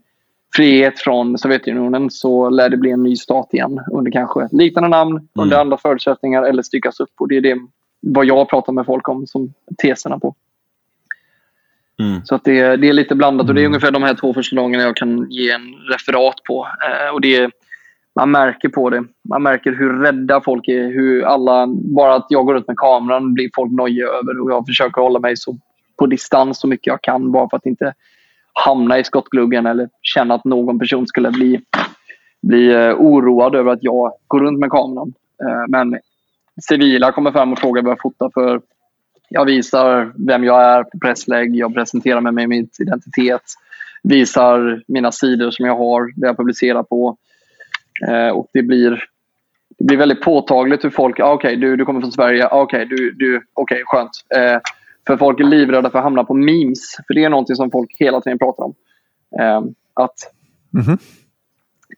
[0.55, 5.11] frihet från Sovjetunionen så lär det bli en ny stat igen under kanske liknande namn,
[5.11, 5.27] mm.
[5.33, 7.13] under andra förutsättningar eller styckas upp.
[7.19, 7.57] Och det är det
[8.01, 10.35] vad jag pratar med folk om som teserna på.
[11.99, 12.21] Mm.
[12.25, 13.71] Så att det, det, är lite blandat och det är mm.
[13.71, 16.67] ungefär de här två förslagen jag kan ge en referat på.
[16.89, 17.51] Eh, och det
[18.15, 19.03] man märker på det.
[19.29, 20.83] Man märker hur rädda folk är.
[20.83, 24.65] Hur alla, bara att jag går ut med kameran blir folk nojiga över och jag
[24.65, 25.57] försöker hålla mig så
[25.97, 27.93] på distans så mycket jag kan bara för att inte
[28.53, 31.61] hamna i skottgluggen eller känna att någon person skulle bli,
[32.41, 35.13] bli eh, oroad över att jag går runt med kameran.
[35.43, 35.99] Eh, men
[36.61, 38.61] civila kommer fram och frågar vad jag fotar för
[39.29, 43.41] jag visar vem jag är på presslägg, jag presenterar mig med min identitet,
[44.03, 47.17] visar mina sidor som jag har, det jag publicerar på.
[48.07, 49.03] Eh, och det blir,
[49.77, 52.61] det blir väldigt påtagligt hur folk, ah, okej okay, du, du kommer från Sverige, ah,
[52.61, 54.11] okej okay, du, du, okay, skönt.
[54.35, 54.59] Eh,
[55.07, 57.95] för folk är livrädda för att hamna på memes, för det är någonting som folk
[57.99, 58.73] hela tiden pratar om.
[59.39, 59.61] Eh,
[59.93, 60.15] att,
[60.73, 60.99] mm -hmm.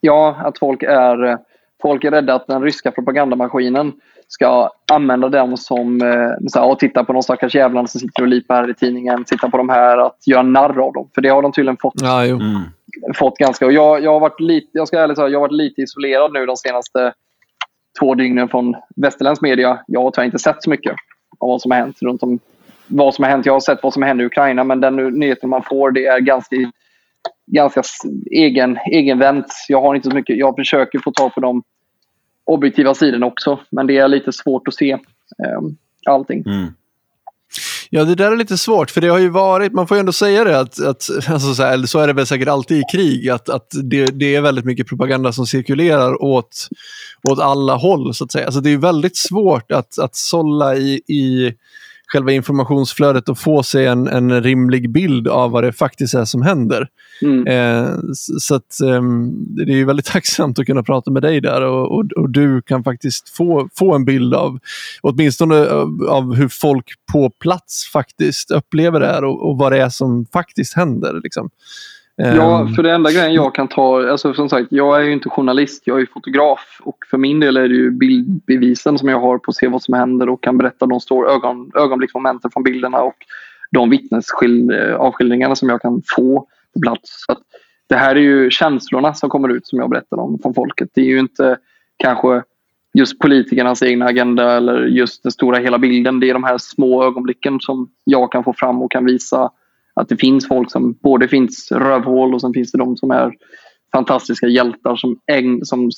[0.01, 1.37] Ja, att folk är,
[1.81, 3.93] folk är rädda att den ryska propagandamaskinen
[4.33, 8.27] ska använda dem som, eh, så här, titta på de stackars jävlarna som sitter och
[8.27, 11.09] lipar här i tidningen, titta på de här, att göra narr av dem.
[11.15, 12.61] För det har de tydligen fått, ja, mm.
[13.15, 13.65] fått ganska.
[13.65, 16.33] Och jag, jag, har varit lite, jag ska ärligt säga, jag har varit lite isolerad
[16.33, 17.13] nu de senaste
[17.99, 19.79] två dygnen från västerländsk media.
[19.87, 20.91] Jag har tyvärr inte sett så mycket
[21.39, 22.39] av vad som har hänt runt om
[22.87, 23.45] vad som har hänt.
[23.45, 26.19] Jag har sett vad som händer i Ukraina, men den nyheten man får det är
[26.19, 26.55] ganska,
[27.51, 27.81] ganska
[28.31, 29.47] egen, egenvänt.
[29.67, 30.37] Jag har inte så mycket.
[30.37, 31.63] Jag försöker få tag på dem
[32.53, 33.59] objektiva sidan också.
[33.69, 35.61] Men det är lite svårt att se eh,
[36.05, 36.43] allting.
[36.45, 36.73] Mm.
[37.89, 40.11] Ja, det där är lite svårt, för det har ju varit, man får ju ändå
[40.11, 43.29] säga det, att, att alltså så, här, så är det väl säkert alltid i krig,
[43.29, 46.67] att, att det, det, är väldigt mycket propaganda som cirkulerar åt,
[47.29, 48.45] åt alla håll, så att säga.
[48.45, 51.53] Alltså det är väldigt svårt att, att sålla i, i
[52.11, 56.41] själva informationsflödet och få sig en, en rimlig bild av vad det faktiskt är som
[56.41, 56.87] händer.
[57.21, 57.47] Mm.
[57.47, 57.95] Eh,
[58.39, 59.01] så att, eh,
[59.65, 62.83] det är väldigt tacksamt att kunna prata med dig där och, och, och, du kan
[62.83, 64.59] faktiskt få, få en bild av
[65.01, 69.81] åtminstone av, av hur folk på plats faktiskt upplever det här och, och vad det
[69.81, 71.19] är som faktiskt händer.
[71.23, 71.49] Liksom.
[72.15, 72.73] Ja, ehm.
[72.73, 75.83] för det enda grejen jag kan ta, alltså som sagt, jag är ju inte journalist,
[75.85, 79.49] jag är fotograf och för min del är det ju bildbevisen som jag har på
[79.49, 83.15] att se vad som händer och kan berätta de stora ögon, ögonblicksmomenten från bilderna och
[83.71, 87.25] de vittnesavskildringarna som jag kan få på plats.
[87.27, 87.35] Så
[87.89, 90.89] det här är ju känslorna som kommer ut som jag berättar om från folket.
[90.93, 91.57] Det är ju inte
[91.97, 92.43] kanske
[92.93, 96.19] just politikernas egna agenda eller just den stora hela bilden.
[96.19, 99.51] Det är de här små ögonblicken som jag kan få fram och kan visa
[99.93, 103.33] Att det finns folk som både finns rövhål och sen finns det de som är
[103.91, 105.89] fantastiska hjältar som, ägn, som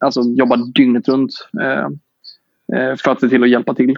[0.00, 1.86] alltså, jobbar dygnet runt eh,
[2.78, 3.96] eh, för att se till att hjälpa till.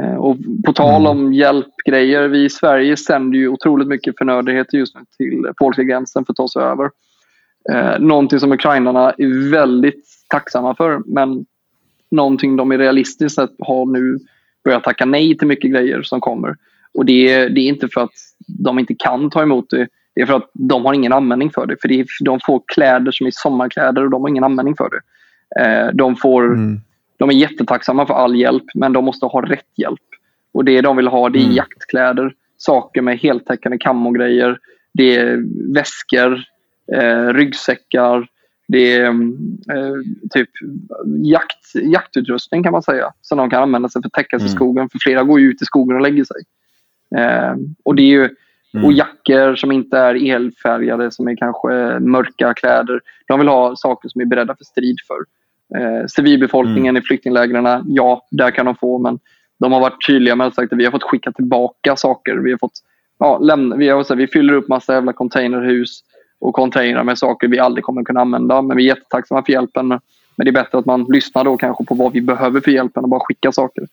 [0.00, 1.32] Eh, och på tal om mm.
[1.32, 6.32] hjälpgrejer, vi i Sverige sänder ju otroligt mycket förnödenheter just nu till polska gränsen för
[6.32, 6.90] att ta sig över.
[7.72, 11.46] Eh, någonting som ukrainarna är väldigt tacksamma för men
[12.10, 14.18] någonting de är realistiskt sett har nu
[14.64, 16.56] börjat tacka nej till mycket grejer som kommer.
[16.94, 18.10] Och det det är inte för att
[18.46, 19.88] de inte kan ta emot det.
[20.14, 21.76] Är för att de har ingen användning för det.
[21.80, 24.90] För det är, de får kläder som är sommarkläder och de har ingen användning för
[24.90, 25.00] det.
[25.62, 26.80] Eh, de, får, mm.
[27.16, 30.00] de är jättetacksamma för all hjälp men de måste ha rätt hjälp.
[30.52, 31.54] Och det de vill ha det är mm.
[31.54, 34.58] jaktkläder, saker med heltäckande kamogrejer,
[34.94, 36.42] det är väskor,
[36.96, 38.28] eh, ryggsäckar,
[38.68, 39.94] det är eh,
[40.30, 40.50] typ
[41.24, 44.50] jakt, jaktutrustning kan man säga som de kan använda sig för att täcka sig i
[44.50, 44.56] mm.
[44.56, 44.88] skogen.
[44.88, 46.36] För flera går ju ut i skogen och lägger sig.
[47.16, 47.54] Eh,
[47.84, 48.28] och det är ju
[48.74, 48.86] mm.
[48.86, 53.00] och jackor som inte är elfärgade, som är kanske mörka kläder.
[53.26, 55.18] De vill ha saker som är beredda för strid för.
[55.78, 57.02] Eh, civilbefolkningen mm.
[57.02, 59.18] i flyktinglägren, ja, där kan de få, men
[59.58, 62.36] de har varit tydliga med att vi har fått skicka tillbaka saker.
[62.36, 62.82] Vi har fått
[63.18, 66.00] ja, lämna, vi, har, här, vi fyller upp massa jävla containerhus
[66.38, 68.62] och containrar med saker vi aldrig kommer kunna använda.
[68.62, 69.88] Men vi är jättetacksamma för hjälpen.
[69.88, 72.96] Men det är bättre att man lyssnar då kanske på vad vi behöver för hjälp
[72.96, 73.84] än att bara skicka saker.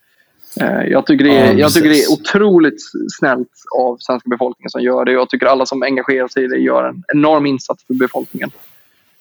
[0.61, 2.81] Eh, jag tycker, det är, ja, jag tycker det är otroligt
[3.17, 5.11] snällt av svenska befolkningen som gör det.
[5.11, 8.51] Jag tycker alla som engagerar sig i det gör en enorm insats för befolkningen.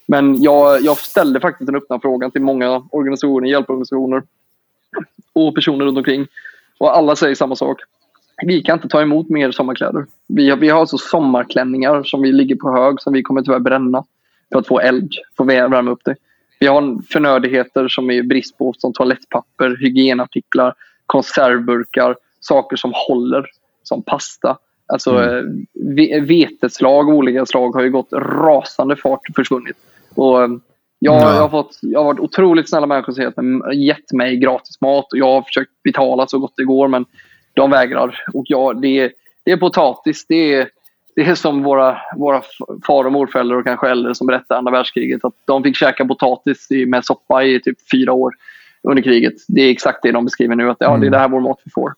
[0.06, 4.22] Men jag, jag ställde faktiskt den öppna frågan till många organisationer, hjälporganisationer
[5.32, 6.26] och personer runt omkring.
[6.78, 7.80] Och alla säger samma sak
[8.42, 10.06] vi kan inte ta emot mer sommarkläder.
[10.28, 13.58] Vi har, vi har alltså sommarklänningar som vi ligger på hög som vi kommer tyvärr
[13.58, 14.04] bränna
[14.52, 16.16] för att få eld, få värma upp det.
[16.58, 20.74] Vi har förnödenheter som är brist på som toalettpapper, hygienartiklar,
[21.06, 23.46] konservburkar, saker som håller,
[23.82, 24.58] som pasta.
[24.86, 25.66] Alltså mm.
[26.12, 29.76] Eh, veteslag av olika slag har ju gått rasande fart och försvunnit.
[30.14, 30.48] Och eh,
[30.98, 35.12] jag, jag, har fått, jag har varit otroligt snälla människor som gett mig gratis mat
[35.12, 37.04] och jag har försökt betala så gott det går men
[37.54, 38.24] de vägrar.
[38.32, 39.12] Och ja, det, är,
[39.44, 40.26] det är potatis.
[40.28, 40.68] Det är,
[41.16, 42.42] det är som våra, våra
[42.86, 45.24] far och morföräldrar och kanske äldre som berättade andra världskriget.
[45.24, 48.34] Att de fick käka potatis med soppa i typ fyra år
[48.88, 49.34] under kriget.
[49.48, 50.70] Det är exakt det de beskriver nu.
[50.70, 51.94] Att ja, det är det här vår mat vi får.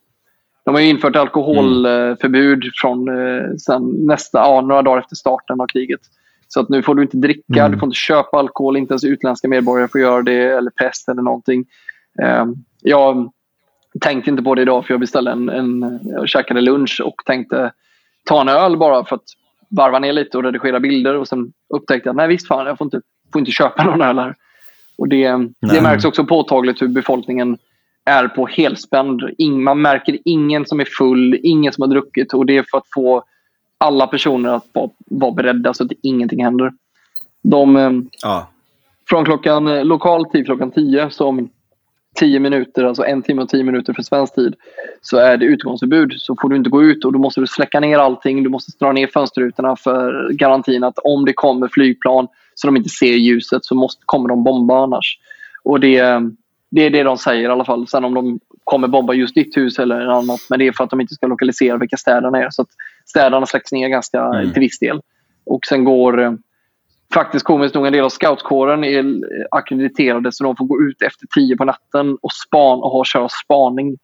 [0.65, 6.01] De har infört alkoholförbud från eh, sen nästa, ja, några dagar efter starten av kriget.
[6.49, 7.73] Så att nu får du inte dricka, mm.
[7.73, 11.23] du får inte köpa alkohol, inte ens utländska medborgare får göra det, eller präst eller
[11.23, 11.65] någonting.
[12.43, 13.33] Um, jag
[14.01, 17.73] tänkte inte på det idag för jag beställde en, en jag käkade lunch och tänkte
[18.25, 19.25] ta en öl bara för att
[19.71, 22.85] varva ner lite och redigera bilder och sen upptäckte jag nej visst fan jag får
[22.85, 23.01] inte,
[23.33, 24.35] får inte köpa någon öl här.
[24.99, 25.29] Och det,
[25.73, 27.59] det märks också påtagligt hur befolkningen
[28.05, 29.23] är på helspänd.
[29.39, 32.87] Man märker ingen som är full, ingen som har druckit och det är för att
[32.95, 33.25] få
[33.79, 36.73] alla personer att vara, vara beredda så att ingenting händer.
[37.43, 37.91] De, eh,
[38.23, 38.49] ja.
[39.09, 41.49] Från klockan, eh, lokal tid klockan 10 som
[42.15, 44.55] 10 minuter, alltså en timme och 10 minuter för svensk tid,
[45.01, 46.15] så är det utgångsförbud.
[46.19, 48.43] Så får du inte gå ut och då måste du släcka ner allting.
[48.43, 52.89] Du måste dra ner fönsterrutorna för garantin att om det kommer flygplan så de inte
[52.89, 55.19] ser ljuset så måste, kommer de bomba annars.
[55.65, 56.01] Och det,
[56.71, 57.89] det är det de säger i alla fall.
[57.89, 60.91] Sen om de kommer bomba just ditt hus eller annat, men det är för att
[60.91, 62.51] de inte ska lokalisera vilka städerna är.
[62.51, 62.69] Så att
[63.07, 64.53] städerna släcks ner ganska mm.
[64.53, 65.01] till viss del.
[65.45, 66.39] Och sen går
[67.15, 69.05] faktiskt komiskt nog en del av scoutkåren är
[69.51, 73.29] akkrediterade så de får gå ut efter tio på natten och, span, och ha, köra
[73.45, 73.99] spaning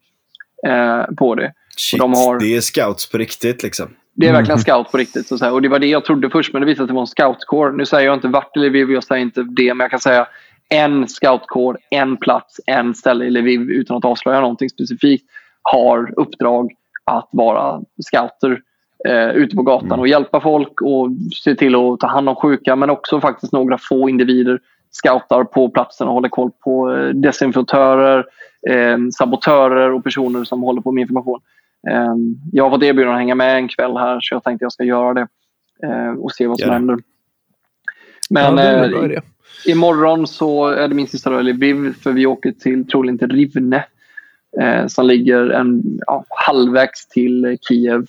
[0.67, 1.53] eh, på det.
[1.77, 3.89] Shit, har, det är scouts på riktigt liksom.
[4.15, 4.63] Det är verkligen mm.
[4.63, 5.27] scout på riktigt.
[5.27, 7.01] Så Och det var det jag trodde först men det visade sig att det var
[7.01, 7.71] en scoutkår.
[7.71, 10.27] Nu säger jag inte vart i Lviv, jag säger inte det, men jag kan säga
[10.69, 15.25] en scoutkår, en plats, en ställe i Lviv utan att avslöja någonting specifikt
[15.61, 16.71] har uppdrag
[17.05, 18.61] att vara scouter
[19.07, 19.99] eh, ute på gatan mm.
[19.99, 21.09] och hjälpa folk och
[21.43, 24.59] se till att ta hand om sjuka men också faktiskt några få individer
[24.91, 28.25] scoutar på platsen och håller koll på eh, desinfektörer,
[28.69, 31.39] eh, sabotörer och personer som håller på med information.
[31.89, 32.15] Eh,
[32.51, 34.83] jag har fått erbjudande att hänga med en kväll här så jag tänkte jag ska
[34.83, 35.27] göra det
[35.83, 36.73] eh, och se vad som ja.
[36.73, 36.97] händer.
[38.29, 39.21] Men ja, eh,
[39.65, 43.29] imorgon så är det min sista dag i Lviv för vi åker till, troligen till
[43.29, 43.85] Rivne
[44.61, 48.05] eh, som ligger en, ja, halvvägs till Kiev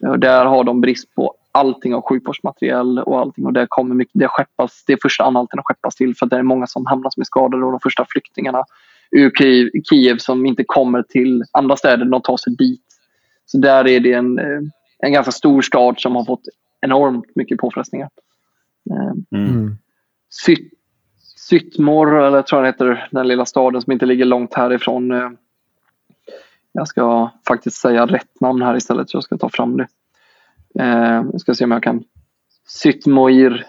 [0.00, 3.46] och där har de brist på allting av sjukvårdsmaterial och allting.
[3.46, 6.36] Och det, kommer mycket, det, skeppas, det är första anhalten att skeppas till för det
[6.36, 8.64] är många som hamnar som är skadade och de första flyktingarna
[9.10, 12.85] ur Kiev, Kiev som inte kommer till andra städer, de tar sig dit.
[13.46, 14.60] Så där är det en, eh,
[14.98, 16.42] en ganska stor stad som har fått
[16.80, 18.08] enormt mycket påfrestningar.
[18.90, 19.76] Eh, mm.
[20.30, 20.72] Syt,
[21.36, 25.30] Sytmor, eller jag tror den heter, den lilla staden som inte ligger långt härifrån eh,
[26.72, 29.86] jag ska faktiskt säga rätt namn här istället, så jag ska ta fram det.
[31.32, 32.04] Jag ska se om jag kan...
[32.66, 33.66] Sytmoir.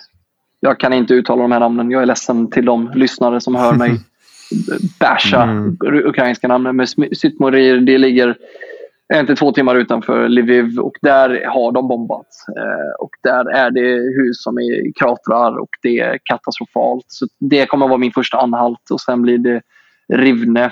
[0.59, 1.91] Jag kan inte uttala de här namnen.
[1.91, 3.91] Jag är ledsen till de lyssnare som hör mig
[4.99, 5.77] basha Mm.
[5.81, 6.75] ukrainska namnen.
[6.75, 8.37] Men Sytmorir, det ligger
[9.13, 12.45] en till två timmar utanför Lviv och där har de bombats.
[12.57, 17.05] Eh, och där är det hus som är kratrar och det är katastrofalt.
[17.07, 19.61] Så det kommer vara min första anhalt och sen blir det
[20.13, 20.71] Rivne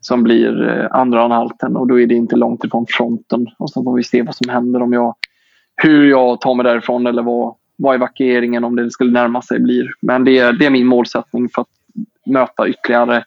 [0.00, 3.46] som blir eh, andra anhalten och då är det inte långt ifrån fronten.
[3.58, 5.14] Och sen får vi se vad som händer om jag,
[5.82, 9.86] hur jag tar mig därifrån eller vad, vad evakueringen om det skulle närma sig blir.
[10.02, 11.68] Men det, är- det är min målsättning för att
[12.26, 13.24] möta ytterligare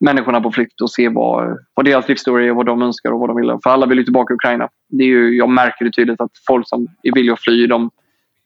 [0.00, 3.28] människorna på flykt och se vad, vad deras livsstory är, vad de önskar och vad
[3.28, 3.58] de vill.
[3.62, 4.68] För alla vill ju tillbaka till Ukraina.
[4.88, 7.90] Det är ju, jag märker det tydligt att folk som är villiga att fly, de,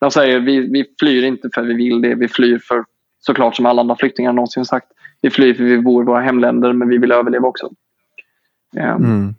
[0.00, 2.14] de säger vi, vi flyr inte för vi vill det.
[2.14, 2.84] Vi flyr för,
[3.20, 4.86] såklart som alla andra flyktingar någonsin sagt,
[5.22, 7.70] vi flyr för vi bor i våra hemländer men vi vill överleva också.
[8.76, 9.34] Ehm, Mm.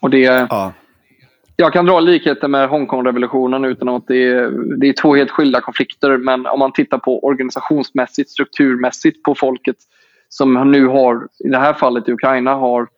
[0.00, 0.18] Och det,
[0.50, 0.72] Ja.
[1.56, 5.60] jag kan dra likheter med Hongkongrevolutionen utan att det är, det är två helt skilda
[5.60, 6.16] konflikter.
[6.16, 9.76] Men om man tittar på organisationsmässigt, strukturmässigt på folket
[10.36, 12.88] som nu har, i det här fallet i Ukraina, har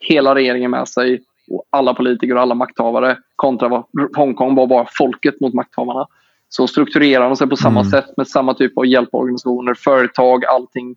[0.00, 3.84] hela regeringen med sig och alla politiker och alla makthavare kontra vad
[4.16, 6.06] Hongkong var bara folket mot makthavarna.
[6.48, 7.90] Så strukturerar de sig på samma Mm.
[7.90, 10.96] sätt med samma typ av hjälporganisationer, företag, allting.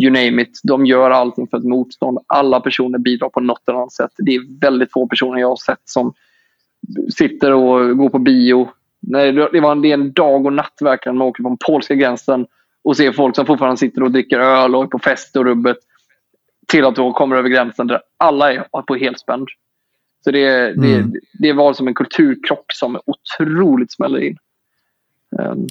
[0.00, 0.60] You name it.
[0.62, 2.18] De gör allting för ett motstånd.
[2.26, 4.10] Alla personer bidrar på något eller annat sätt.
[4.18, 6.12] Det är väldigt få personer jag har sett som
[7.14, 8.68] sitter och går på bio.
[9.00, 11.18] Nej, det var en, det är en dag och natt verkligen.
[11.18, 12.46] Man åker från polska gränsen
[12.86, 15.76] och ser folk som fortfarande sitter och dricker öl och är på fest och rubbet.
[16.68, 19.46] Till att de kommer över gränsen där alla är på helspänn.
[20.24, 21.12] Så det, det, Mm.
[21.38, 24.36] det var som en kulturkrock som otroligt smäller in.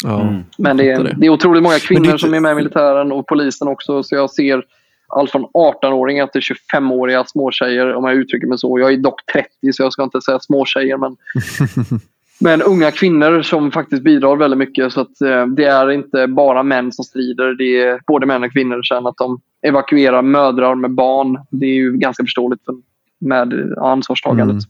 [0.03, 0.21] Ja.
[0.21, 0.43] Mm.
[0.57, 1.15] men det är, det.
[1.17, 4.03] det är otroligt många kvinnor det- som är med i militären och polisen också.
[4.03, 4.63] Så jag ser
[5.07, 8.79] allt från 18-åringar till 25-åriga småtjejer om jag uttrycker mig så.
[8.79, 11.15] Jag är dock 30 så jag ska inte säga småtjejer men,
[12.39, 14.93] men unga kvinnor som faktiskt bidrar väldigt mycket.
[14.93, 17.53] Så att, eh, det är inte bara män som strider.
[17.53, 21.39] Det är både män och kvinnor känner att de evakuerar mödrar med barn.
[21.49, 22.75] Det är ju ganska förståeligt för,
[23.19, 24.63] med ansvarstagandet.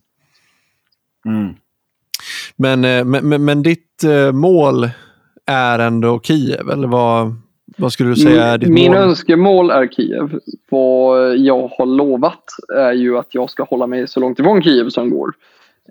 [1.25, 1.39] Mm.
[1.39, 1.55] Mm.
[2.55, 4.89] Men, eh, men, men, men ditt eh, mål
[5.45, 7.35] är ändå Kiev, eller vad,
[7.77, 9.01] vad skulle du säga är ditt Min mål?
[9.01, 10.39] önskemål är Kiev.
[10.69, 12.43] Vad jag har lovat
[12.75, 15.33] är ju att jag ska hålla mig så långt ifrån Kiev som går.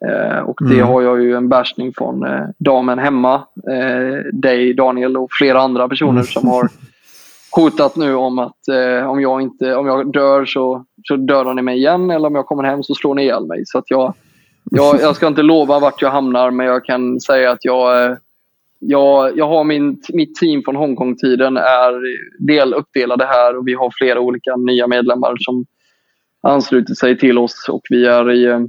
[0.03, 0.87] Eh, och det Mm.
[0.87, 3.35] har jag ju en bärsning från eh, damen hemma,
[3.71, 6.25] eh, dig Daniel och flera andra personer Mm.
[6.25, 6.69] som har
[7.57, 11.63] hotat nu om att eh, om, jag inte, om jag dör så, så dödar ni
[11.63, 13.63] mig igen eller om jag kommer hem så slår ni ihjäl mig.
[13.67, 14.15] Så att jag,
[14.71, 18.17] jag, jag ska inte lova vart jag hamnar men jag kan säga att jag,
[18.79, 22.03] jag, jag har min, mitt team från Hongkong-tiden är
[22.47, 25.65] del, uppdelade här och vi har flera olika nya medlemmar som
[26.43, 28.69] anslutit sig till oss och vi är i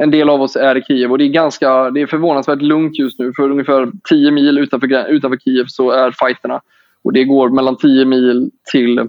[0.00, 2.98] en del av oss är i Kiev och det är, ganska, det är förvånansvärt lugnt
[2.98, 3.32] just nu.
[3.36, 6.60] För ungefär 10 mil utanför, utanför Kiev så är fighterna.
[7.02, 9.08] Och det går mellan 10 mil till,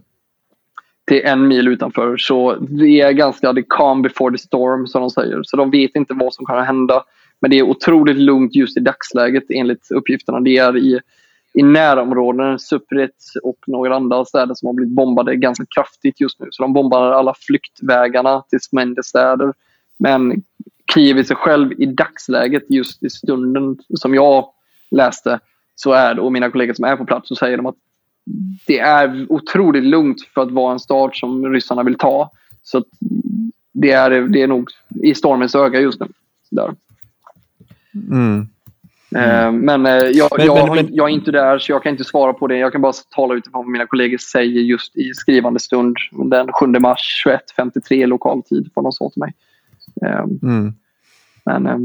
[1.08, 2.18] till en mil utanför.
[2.18, 5.40] Så det är ganska the calm before the storm som de säger.
[5.44, 7.04] Så de vet inte vad som kan hända.
[7.40, 10.40] Men det är otroligt lugnt just i dagsläget enligt uppgifterna.
[10.40, 11.00] Det är i,
[11.54, 16.48] i närområden, Supret och några andra städer som har blivit bombade ganska kraftigt just nu.
[16.52, 19.54] Så de bombar alla flyktvägarna till mindre städer.
[20.00, 20.44] Men
[20.94, 24.46] Kiev i sig själv i dagsläget, just i stunden som jag
[24.92, 25.40] läste,
[25.76, 27.76] så är det, och mina kollegor som är på plats, så säger de att
[28.68, 32.32] det är otroligt lugnt för att vara en stad som ryssarna vill ta.
[32.64, 32.84] Så
[33.72, 34.70] det är, det är nog
[35.04, 36.08] i stormens öga just nu.
[36.52, 36.76] Där.
[38.12, 38.48] Mm.
[39.16, 42.04] Eh, Men, eh, jag, Men- jag, men- jag är inte där så jag kan inte
[42.04, 42.58] svara på det.
[42.58, 46.66] Jag kan bara tala utifrån vad mina kollegor säger just i skrivande stund den 7
[46.68, 47.24] mars
[47.58, 49.34] 21.53 lokal tid vad de sa till mig.
[50.02, 50.74] Eh, Mm.
[51.50, 51.78] Men eh,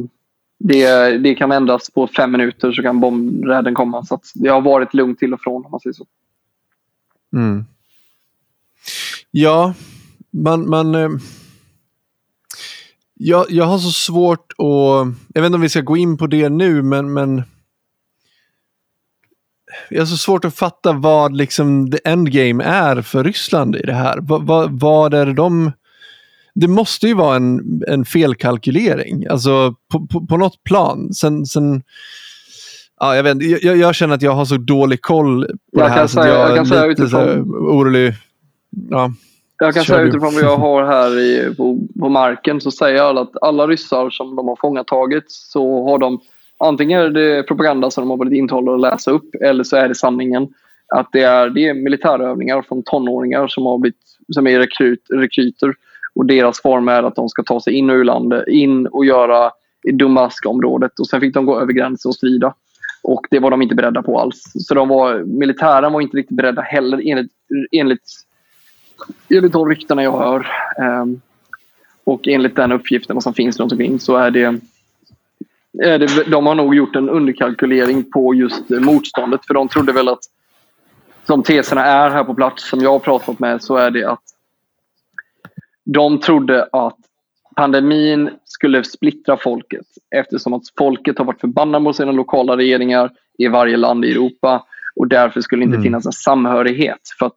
[0.58, 4.04] det, det kan ändras på fem minuter så kan bombräden komma.
[4.04, 6.06] Så att det har varit lugnt till och från om man säger så.
[7.32, 7.64] Mm.
[9.30, 9.74] Ja,
[10.30, 10.68] man...
[10.68, 11.10] man eh,
[13.16, 15.14] jag, jag har så svårt att...
[15.34, 17.12] Jag vet inte om vi ska gå in på det nu, men...
[17.12, 17.42] men
[19.90, 23.94] jag har så svårt att fatta vad liksom the endgame är för Ryssland i det
[23.94, 24.18] här.
[24.20, 25.72] Vad, va, vad är det de...
[26.54, 31.14] Det måste ju vara en, en felkalkylering, alltså på, på, på något plan.
[31.14, 31.82] Sen, sen,
[33.00, 35.88] ja, jag, vet, jag, jag känner att jag har så dålig koll på Jag det
[35.90, 38.12] här kan så säga- jag, jag kan säga utifrån- orolig.
[38.90, 39.12] Ja.
[39.58, 43.02] Jag kan Kör säga utifrån vad jag har här i, på, på marken så säger
[43.02, 46.20] alla att alla ryssar som de har fångatagit så har de
[46.64, 49.88] antingen är det propaganda som de har varit intalade att läsa upp eller så är
[49.88, 50.48] det sanningen.
[50.96, 53.96] Att det är, det är militärövningar från tonåringar som, har blivit,
[54.34, 55.74] som är rekryt, rekryter
[56.14, 59.04] och deras form är att de ska ta sig in och ur landet, in och
[59.04, 59.50] göra
[59.88, 62.54] i Donbask-området och sen fick de gå över gränsen och strida.
[63.02, 64.42] Och det var de inte beredda på alls.
[64.54, 67.32] Så de var, militären var inte riktigt beredda heller enligt,
[67.72, 68.02] enligt,
[69.28, 70.46] enligt de ryktena jag hör.
[71.02, 71.20] Um,
[72.04, 74.60] och enligt den uppgiften som finns runt omkring så är det,
[75.82, 79.46] är det, de har nog gjort en underkalkylering på just motståndet.
[79.46, 80.22] För de trodde väl att
[81.26, 84.22] som teserna är här på plats som jag har pratat med så är det att
[85.84, 86.96] de trodde att
[87.56, 93.48] pandemin skulle splittra folket eftersom att folket har varit förbannade mot sina lokala regeringar i
[93.48, 94.64] varje land i Europa
[94.96, 95.84] och därför skulle det inte mm.
[95.84, 97.00] finnas en samhörighet.
[97.18, 97.34] För att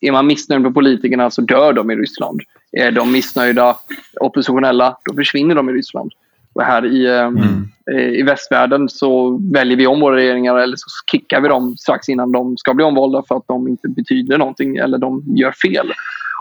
[0.00, 2.40] är man missnöjd med politikerna så dör de i Ryssland.
[2.72, 3.76] Är de missnöjda
[4.20, 6.12] oppositionella, då försvinner de i Ryssland.
[6.52, 7.68] Och här i, eh, mm.
[8.14, 12.32] i västvärlden så väljer vi om våra regeringar eller så kickar vi dem strax innan
[12.32, 15.92] de ska bli omvalda för att de inte betyder någonting eller de gör fel.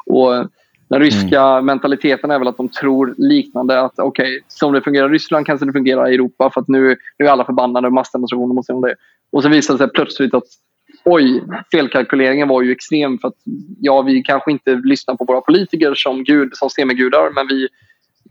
[0.06, 0.34] Och
[0.90, 1.66] den ryska mm.
[1.66, 3.82] mentaliteten är väl att de tror liknande.
[3.82, 6.68] Att okej, okay, som det fungerar i Ryssland kanske det fungerar i Europa för att
[6.68, 8.96] nu, nu är alla förbannade och massdemonstrationer mot det.
[9.32, 10.44] Och så visar det sig plötsligt att
[11.06, 13.38] oj, felkalkyleringen var ju extrem för att
[13.80, 17.68] ja, vi kanske inte lyssnar på våra politiker som, gud, som semigudar men vi,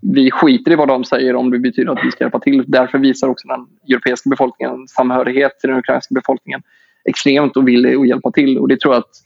[0.03, 2.65] vi skiter i vad de säger om det betyder att vi ska hjälpa till.
[2.67, 6.63] Därför visar också den europeiska befolkningen samhörighet till den ukrainska befolkningen
[7.09, 8.59] extremt och vill hjälpa till.
[8.59, 9.26] Och det tror jag att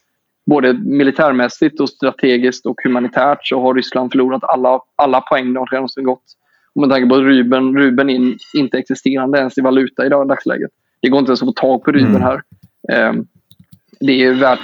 [0.50, 6.04] både militärmässigt och strategiskt och humanitärt så har Ryssland förlorat alla, alla poäng de någonsin
[6.04, 6.24] gått.
[6.74, 10.70] Och med tanke på att Ruben, Ruben är inte existerande ens i valuta i dagsläget.
[11.00, 12.22] Det går inte ens att få tag på Ruben mm.
[12.22, 12.42] här.
[13.10, 13.26] Um,
[14.00, 14.60] det är värt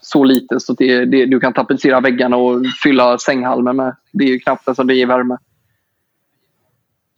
[0.00, 3.96] så lite så det, det, du kan tapetsera väggarna och fylla sänghalmen med.
[4.12, 5.36] Det är ju knappt alltså det ger värme.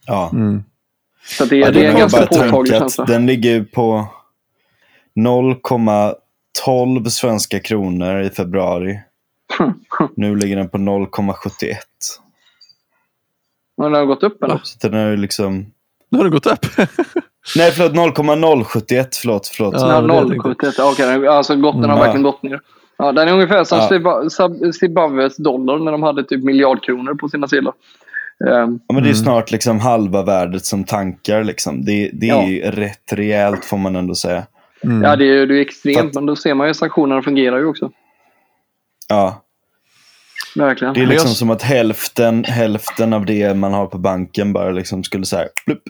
[0.06, 0.30] Ja.
[0.32, 0.62] Mm.
[1.24, 3.04] Så det, ja, det är en ganska påtaglig känsla.
[3.04, 4.06] Den ligger på
[6.66, 9.00] 0,12 svenska kronor i februari.
[10.16, 11.74] nu ligger den på 0,71.
[13.76, 14.60] Men den har gått upp eller?
[14.62, 15.66] Så den är liksom...
[16.08, 16.66] Nu har den gått upp?
[17.56, 18.16] Nej, förlåt.
[18.16, 19.16] 0,071.
[19.16, 19.46] Förlåt.
[19.46, 19.74] förlåt.
[19.74, 20.74] Ja, 071.
[20.78, 21.98] Okej, okay, alltså gått, den har mm.
[21.98, 22.60] verkligen gått ner.
[22.98, 24.72] Ja, den är ungefär som ja.
[24.72, 27.74] Zimbabwes dollar när de hade typ miljardkronor på sina sedlar.
[28.44, 29.14] Um, ja, men det är mm.
[29.14, 31.44] snart liksom halva värdet som tankar.
[31.44, 31.84] Liksom.
[31.84, 32.70] Det, det är ja.
[32.70, 34.46] rätt rejält får man ändå säga.
[34.84, 35.02] Mm.
[35.02, 35.98] Ja, det är, är extremt.
[35.98, 37.90] Att, men då ser man ju att sanktionerna fungerar ju också.
[39.08, 39.44] Ja.
[40.56, 40.94] Verkligen.
[40.94, 45.04] Det är liksom som att hälften, hälften av det man har på banken bara liksom
[45.04, 45.82] skulle så här, plupp,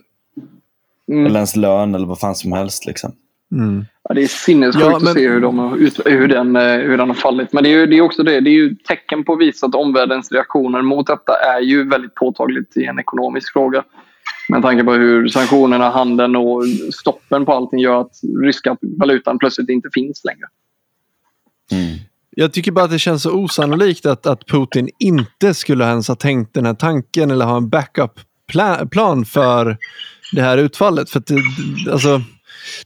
[1.08, 1.26] Mm.
[1.26, 2.86] Eller ens lön eller vad fan som helst.
[2.86, 3.12] Liksom.
[3.52, 3.84] Mm.
[4.02, 5.08] Ja, det är sinnessjukt ja, men...
[5.08, 5.58] att se hur, de,
[6.04, 7.52] hur, den, eh, hur den har fallit.
[7.52, 8.40] Men det är, ju, det är också det.
[8.40, 12.14] Det är ju tecken på att visa att omvärldens reaktioner mot detta är ju väldigt
[12.14, 13.84] påtagligt i en ekonomisk fråga.
[14.48, 16.64] Med tanke på hur sanktionerna, handeln och
[16.94, 18.12] stoppen på allting gör att
[18.44, 20.46] ryska valutan plötsligt inte finns längre.
[21.72, 21.98] Mm.
[22.30, 26.14] Jag tycker bara att det känns så osannolikt att, att Putin inte skulle ens ha
[26.14, 29.78] tänkt den här tanken eller ha en backup-plan för
[30.32, 31.10] det här utfallet.
[31.10, 32.22] För det, alltså,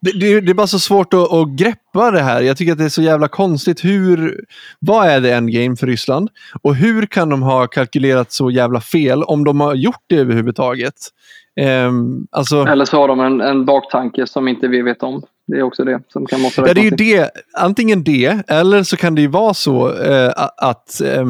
[0.00, 2.42] det, det, det, är bara så svårt att, att, greppa det här.
[2.42, 3.84] Jag tycker att det är så jävla konstigt.
[3.84, 4.44] Hur,
[4.78, 6.28] vad är det endgame för Ryssland?
[6.62, 10.94] Och hur kan de ha kalkylerat så jävla fel om de har gjort det överhuvudtaget?
[11.60, 12.64] Um, alltså...
[12.64, 15.22] Eller så har de en, en baktanke som inte vi vet om.
[15.46, 17.30] Det är också det som kan måste ja, det är ju det.
[17.58, 21.24] Antingen det, eller så kan det ju vara så uh, att Eh,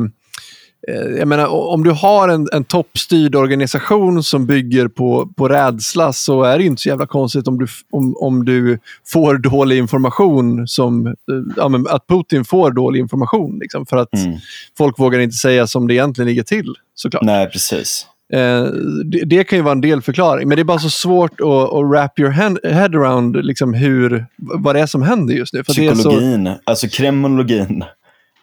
[1.19, 6.43] jag menar, om du har en, en toppstyrd organisation som bygger på, på rädsla så
[6.43, 10.69] är det inte så jävla konstigt om du, om, om du får dålig information.
[10.69, 11.13] som eh,
[11.57, 13.59] ja, Att Putin får dålig information.
[13.59, 14.39] Liksom, för att mm.
[14.79, 16.75] folk vågar inte säga som det egentligen ligger till.
[16.95, 17.23] såklart.
[17.23, 18.07] Nej, precis.
[18.33, 18.65] Eh,
[19.05, 21.91] det, det, kan ju vara en delförklaring, men det är bara så svårt att, att
[21.91, 25.65] wrap your hand, head around liksom hur, vad det är som händer just nu.
[25.65, 26.59] För Psykologin, så...
[26.65, 27.85] alltså kremologin.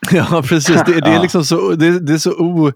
[0.11, 0.81] Ja, precis.
[0.85, 2.71] Det, det är liksom så, det, det är så o,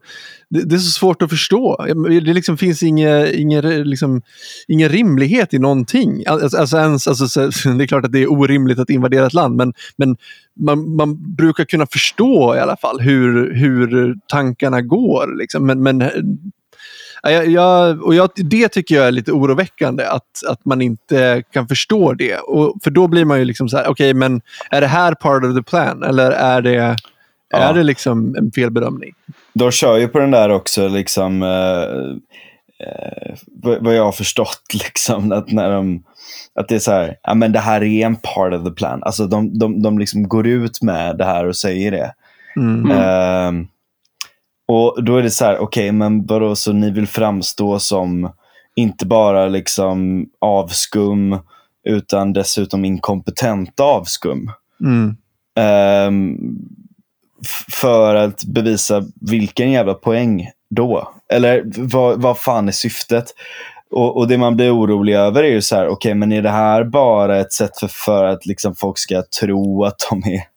[0.50, 1.86] det, det, är så svårt att förstå.
[2.10, 4.22] Det liksom finns ingen, ingen, liksom,
[4.68, 6.24] ingen rimlighet i någonting.
[6.28, 7.40] Alltså, alltså ens, alltså,
[7.78, 10.18] det är klart att det är orimligt att invadera ett land, men, men
[10.60, 15.38] man, man brukar kunna förstå i alla fall hur, hur tankarna går.
[15.38, 15.66] Liksom.
[15.66, 16.04] Men, men
[17.24, 21.68] jag, jag, och jag, det tycker jag är lite oroväckande, att, att man inte kan
[21.68, 22.38] förstå det.
[22.38, 25.14] Och, för då blir man ju liksom så här, okej, okay, men är det här
[25.14, 26.04] part of the plan?
[26.04, 26.98] Eller är det
[27.54, 27.60] Ja.
[27.60, 29.14] Är det liksom en felbedömning?
[29.54, 31.84] De kör ju på den där också, liksom, eh,
[32.88, 33.36] eh,
[33.80, 36.04] vad jag har förstått, liksom, att, när de,
[36.60, 39.04] att det är så här, ja men det här är en part of the plan.
[39.04, 42.14] Alltså de, de, de liksom går ut med det här och säger det.
[42.56, 42.92] Mm.
[42.92, 43.68] Eh,
[44.68, 48.32] och då är det så här, okej, okay, men vadå, så ni vill framstå som
[48.76, 51.40] inte bara liksom avskum,
[51.84, 54.52] utan dessutom inkompetenta avskum.
[54.82, 55.16] Mm.
[56.08, 56.38] Um,
[57.72, 61.14] för att bevisa vilken jävla poäng då?
[61.34, 63.26] Eller vad, vad fan är syftet?
[63.92, 66.42] Och, och det man blir orolig över är ju så här, okej okay, men är
[66.42, 70.53] det här bara ett sätt för, för att liksom folk ska tro att de är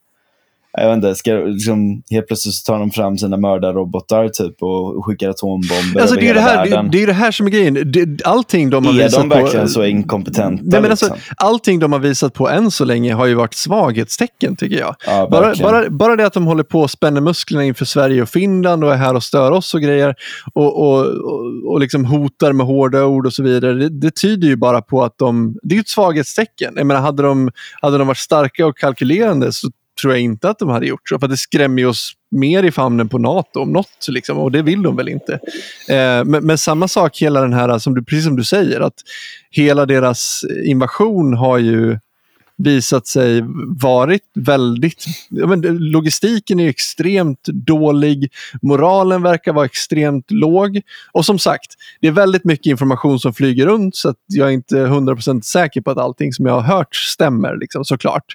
[0.81, 5.05] jag vet inte, ska, liksom, helt plötsligt så tar de fram sina mördarrobotar typ, och
[5.05, 6.85] skickar atombomber alltså, över det är hela det, här, världen.
[6.85, 7.91] det, det är det här som är grejen.
[7.91, 10.63] Det, allting de har är visat de verkligen på, så inkompetenta?
[10.65, 11.35] Nej, men alltså, liksom?
[11.37, 14.95] allting de har visat på än så länge har ju varit svaghetstecken tycker jag.
[15.05, 18.29] Ja, Bara, bara, bara det att de håller på att spänna musklerna inför Sverige och
[18.29, 20.15] Finland och är här och stör oss och grejer
[20.53, 23.73] och, och, och, och liksom hotar med hårda ord och så vidare.
[23.73, 25.57] Det, det tyder ju bara på att de...
[25.63, 26.73] Det är ju ett svaghetstecken.
[26.77, 27.51] Jag menar, hade, de,
[27.81, 29.67] hade de varit starka och kalkylerande så
[30.01, 31.19] tror jag inte att de hade gjort så.
[31.19, 34.07] För det skrämmer oss mer i famnen på NATO om något.
[34.07, 35.33] Liksom, och det vill de väl inte.
[35.89, 38.93] Eh, men, men, samma sak, hela den här, som du, precis som du säger, att
[39.51, 41.99] hela deras invasion har ju
[42.57, 43.43] visat sig
[43.81, 45.05] varit väldigt...
[45.29, 48.31] Ja, men logistiken är extremt dålig.
[48.61, 50.81] Moralen verkar vara extremt låg.
[51.11, 54.51] Och som sagt, det är väldigt mycket information som flyger runt så att jag är
[54.51, 58.25] inte 100% säker på att allting som jag har hört stämmer liksom, såklart.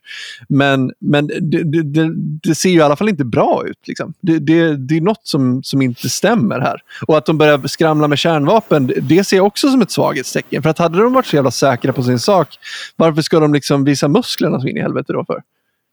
[0.49, 2.11] Men, men det, det, det,
[2.43, 3.79] det ser ju i alla fall inte bra ut.
[3.87, 4.15] Liksom.
[4.21, 6.81] Det, det, det är något som, som inte stämmer här.
[7.07, 10.63] Och att de börjar skramla med kärnvapen, det ser jag också som ett svaghetstecken.
[10.63, 12.49] För att hade de varit så jävla säkra på sin sak,
[12.97, 15.43] varför ska de liksom visa musklerna så in i helvete då för?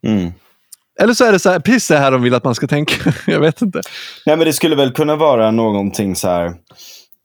[0.08, 0.32] Mm.
[1.00, 3.14] Eller så är det så här, precis det här de vill att man ska tänka.
[3.28, 3.82] jag vet inte.
[4.26, 6.54] Nej, men det skulle väl kunna vara någonting så här.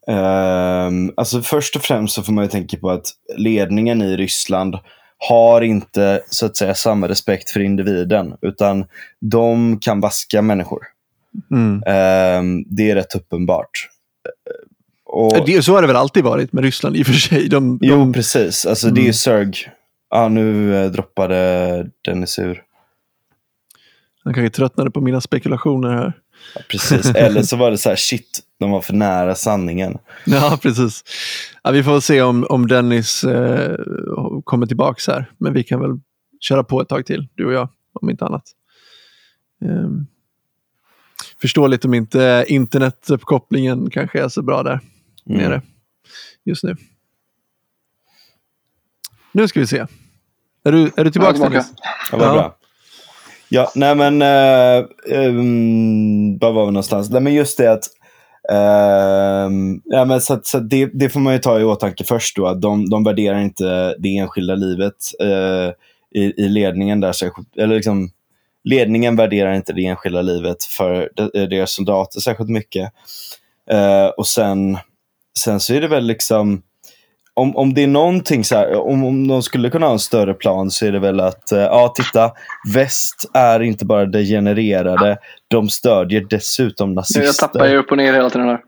[0.08, 4.78] ehm, alltså först och främst så får man ju tänka på att ledningen i Ryssland
[5.28, 8.34] har inte så att säga samma respekt för individen.
[8.42, 8.84] Utan
[9.20, 10.80] de kan vaska människor.
[11.50, 11.82] Mm.
[11.86, 13.88] Ehm, det är rätt uppenbart.
[15.06, 17.48] Och, Det, så har det väl alltid varit med Ryssland i och för sig.
[17.48, 18.66] De, jo, de, precis.
[18.66, 19.12] Alltså det är ju
[20.14, 22.62] Ja, nu eh, droppade Dennis ur.
[24.24, 26.12] han kanske tröttnade på mina spekulationer här.
[26.54, 27.06] Ja, precis.
[27.14, 29.98] Eller så var det så här, shit, de var för nära sanningen.
[30.26, 31.04] Ja, precis.
[31.62, 33.76] Ja, vi får se om, om Dennis eh,
[34.44, 35.30] kommer tillbaka här.
[35.38, 36.00] Men vi kan väl
[36.40, 38.44] köra på ett tag till, du och jag, om inte annat.
[39.64, 40.06] Ehm.
[41.40, 44.80] Förståeligt om inte internetuppkopplingen kanske är så bra där
[45.30, 45.40] Mm.
[45.42, 45.62] nere
[46.44, 46.76] just nu.
[49.32, 49.86] Nu ska vi se.
[50.64, 51.52] Är du, är du tillbaka, tillbaka.
[51.52, 51.72] Dennis?
[52.12, 52.56] Ja, vad bra.
[53.48, 54.86] Ja, nej men, uh,
[55.28, 57.10] um, var var vi någonstans?
[57.10, 57.84] Nej men just det att,
[58.52, 62.04] ehm, ja, men så, att- så att det, det får man ju ta i åtanke
[62.04, 65.72] först då, att de, de värderar inte det enskilda livet eh,
[66.20, 68.10] i, i ledningen där särskilt, eller liksom,
[68.64, 72.92] ledningen värderar inte det enskilda livet för de- deras soldater särskilt mycket.
[73.70, 74.78] Eh, och sen,
[75.38, 76.62] sen så är det väl liksom,
[77.34, 80.34] om, om det är någonting så här, om, om de skulle kunna ha en större
[80.34, 82.32] plan så är det väl att, eh, ja titta,
[82.74, 85.18] väst är inte bara degenererade,
[85.48, 87.22] de stödjer dessutom nazister.
[87.22, 88.60] Jag tappar ju upp och ner hela tiden här.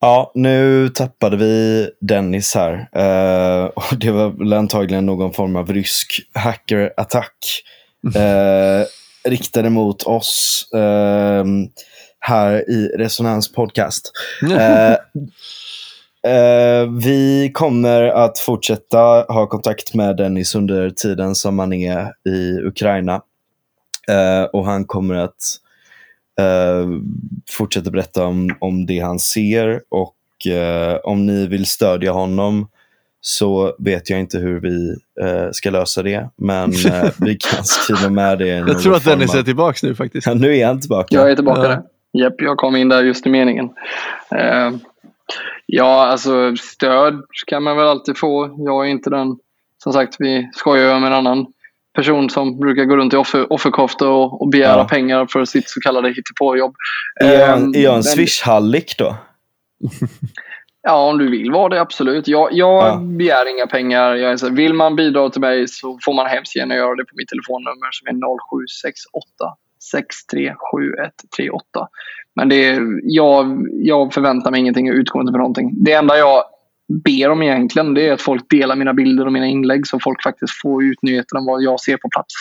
[0.00, 2.88] Ja, nu tappade vi Dennis här.
[2.92, 7.62] Eh, och det var väl antagligen någon form av rysk hackerattack
[8.06, 8.84] uh,
[9.30, 11.44] riktade mot oss eh,
[12.20, 14.12] här i Resonans podcast.
[16.24, 18.98] Eh, eh, vi kommer att fortsätta
[19.28, 23.22] ha kontakt med Dennis under tiden som han är i Ukraina.
[24.08, 25.58] Eh, och han kommer att
[26.40, 26.88] eh,
[27.50, 32.68] fortsätta berätta om, om det han ser och eh, om ni vill stödja honom
[33.20, 36.30] så vet jag inte hur vi eh, ska lösa det.
[36.36, 38.46] Men eh, vi kan skriva med det.
[38.68, 40.26] Jag tror att Dennis är tillbaka nu faktiskt.
[40.26, 41.14] Ja, nu är han tillbaka.
[41.14, 41.82] Jag är tillbaka Ja.
[42.12, 43.70] Japp, jag kom in där just i meningen.
[44.36, 44.70] Eh,
[45.66, 48.54] ja, alltså stöd kan man väl alltid få.
[48.58, 49.36] Jag är inte den,
[49.82, 51.46] som sagt, vi skojar om en annan
[51.94, 54.84] person som brukar gå runt i offer, offerkofta och, och begära Ja.
[54.88, 56.74] pengar för sitt så kallade hittepåjobb.
[57.20, 59.16] Är jag, Eh, en- är jag en swish-hallick då?
[60.82, 62.28] Ja, om du vill vara det, absolut.
[62.28, 62.96] Jag, jag Ja.
[62.96, 64.14] begär inga pengar.
[64.14, 67.12] Jag så, vill man bidra till mig så får man hemskt gärna göra det på
[67.16, 69.56] mitt telefonnummer som är 0768
[69.94, 71.86] 637138.
[72.34, 75.84] Men det är, jag, jag förväntar mig ingenting och utgår inte för någonting.
[75.84, 76.42] Det enda jag
[77.04, 80.22] ber om egentligen det är att folk delar mina bilder och mina inlägg så folk
[80.22, 82.34] faktiskt får ut nyheterna om vad jag ser på plats.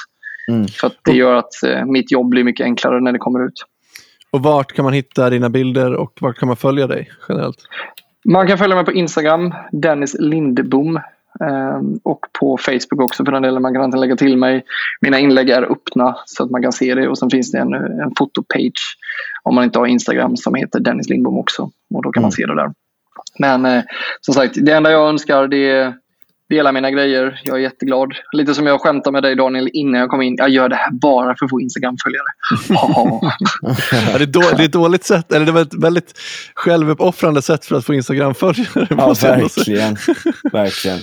[0.52, 0.68] Mm.
[0.68, 3.66] För det gör att eh, mitt jobb blir mycket enklare när det kommer ut.
[4.32, 7.58] Och vart kan man hitta dina bilder och vart kan man följa dig generellt?
[8.26, 11.00] Man kan följa mig på Instagram, Dennis Lindbom.
[11.42, 13.62] Eh, Och på Facebook också för den delen.
[13.62, 14.64] Man kan antingen lägga till mig.
[15.02, 17.08] Mina inlägg är öppna så att man kan se det.
[17.08, 18.98] Och sen finns det en, en fotopage
[19.44, 21.62] om man inte har Instagram som heter Dennis Lindbom också.
[21.94, 22.32] Och då kan man Mm.
[22.32, 22.72] se det där.
[23.40, 23.84] Men eh,
[24.22, 25.94] som sagt, det enda jag önskar det är
[26.50, 27.42] delar mina grejer.
[27.44, 28.14] Jag är jätteglad.
[28.32, 30.36] Lite som jag skämtade med dig Daniel innan jag kom in.
[30.38, 32.24] Jag gör det här bara för att få Instagram-följare.
[32.70, 33.22] ja,
[34.18, 36.14] det, är då, det är ett dåligt sätt, eller det var ett väldigt
[36.56, 38.88] självuppoffrande sätt för att få Instagram-följare.
[38.90, 39.98] Ja, verkligen.
[40.52, 40.98] verkligen.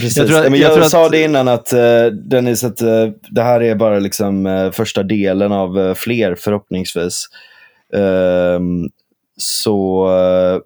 [0.00, 0.16] Precis.
[0.16, 1.12] Jag, att, men jag, jag sa att...
[1.12, 5.52] det innan att uh, Dennis, att uh, det här är bara liksom uh, första delen
[5.52, 7.26] av fler förhoppningsvis.
[7.94, 8.90] Ehm,
[9.36, 10.08] så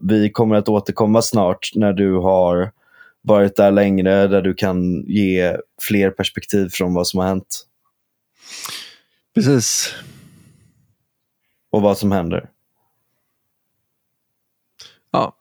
[0.01, 2.73] vi kommer att återkomma snart när du har
[3.23, 7.67] varit där längre, där du kan ge fler perspektiv från vad som har hänt.
[9.35, 9.95] Precis.
[11.71, 12.49] Och vad som händer.
[15.11, 15.37] Ja.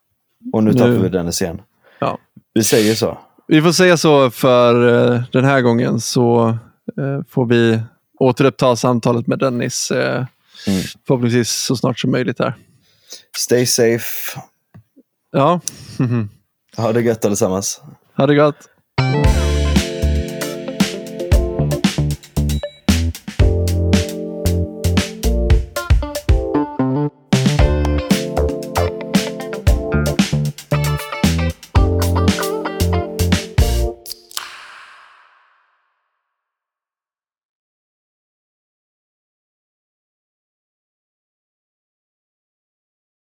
[0.53, 1.61] Och nu tappar vi Dennis igen.
[1.99, 2.19] Ja.
[2.53, 3.17] Vi säger så.
[3.49, 6.47] Vi får säga så för uh, den här gången så
[6.99, 7.81] uh, får vi
[8.19, 10.27] återuppta samtalet med Dennis uh, mm.
[11.07, 12.55] förhoppningsvis så snart som möjligt här.
[13.37, 14.39] Stay safe.
[15.31, 15.61] Ja.
[16.77, 17.81] ha det gött allesammans.
[18.15, 18.69] Ha det gott.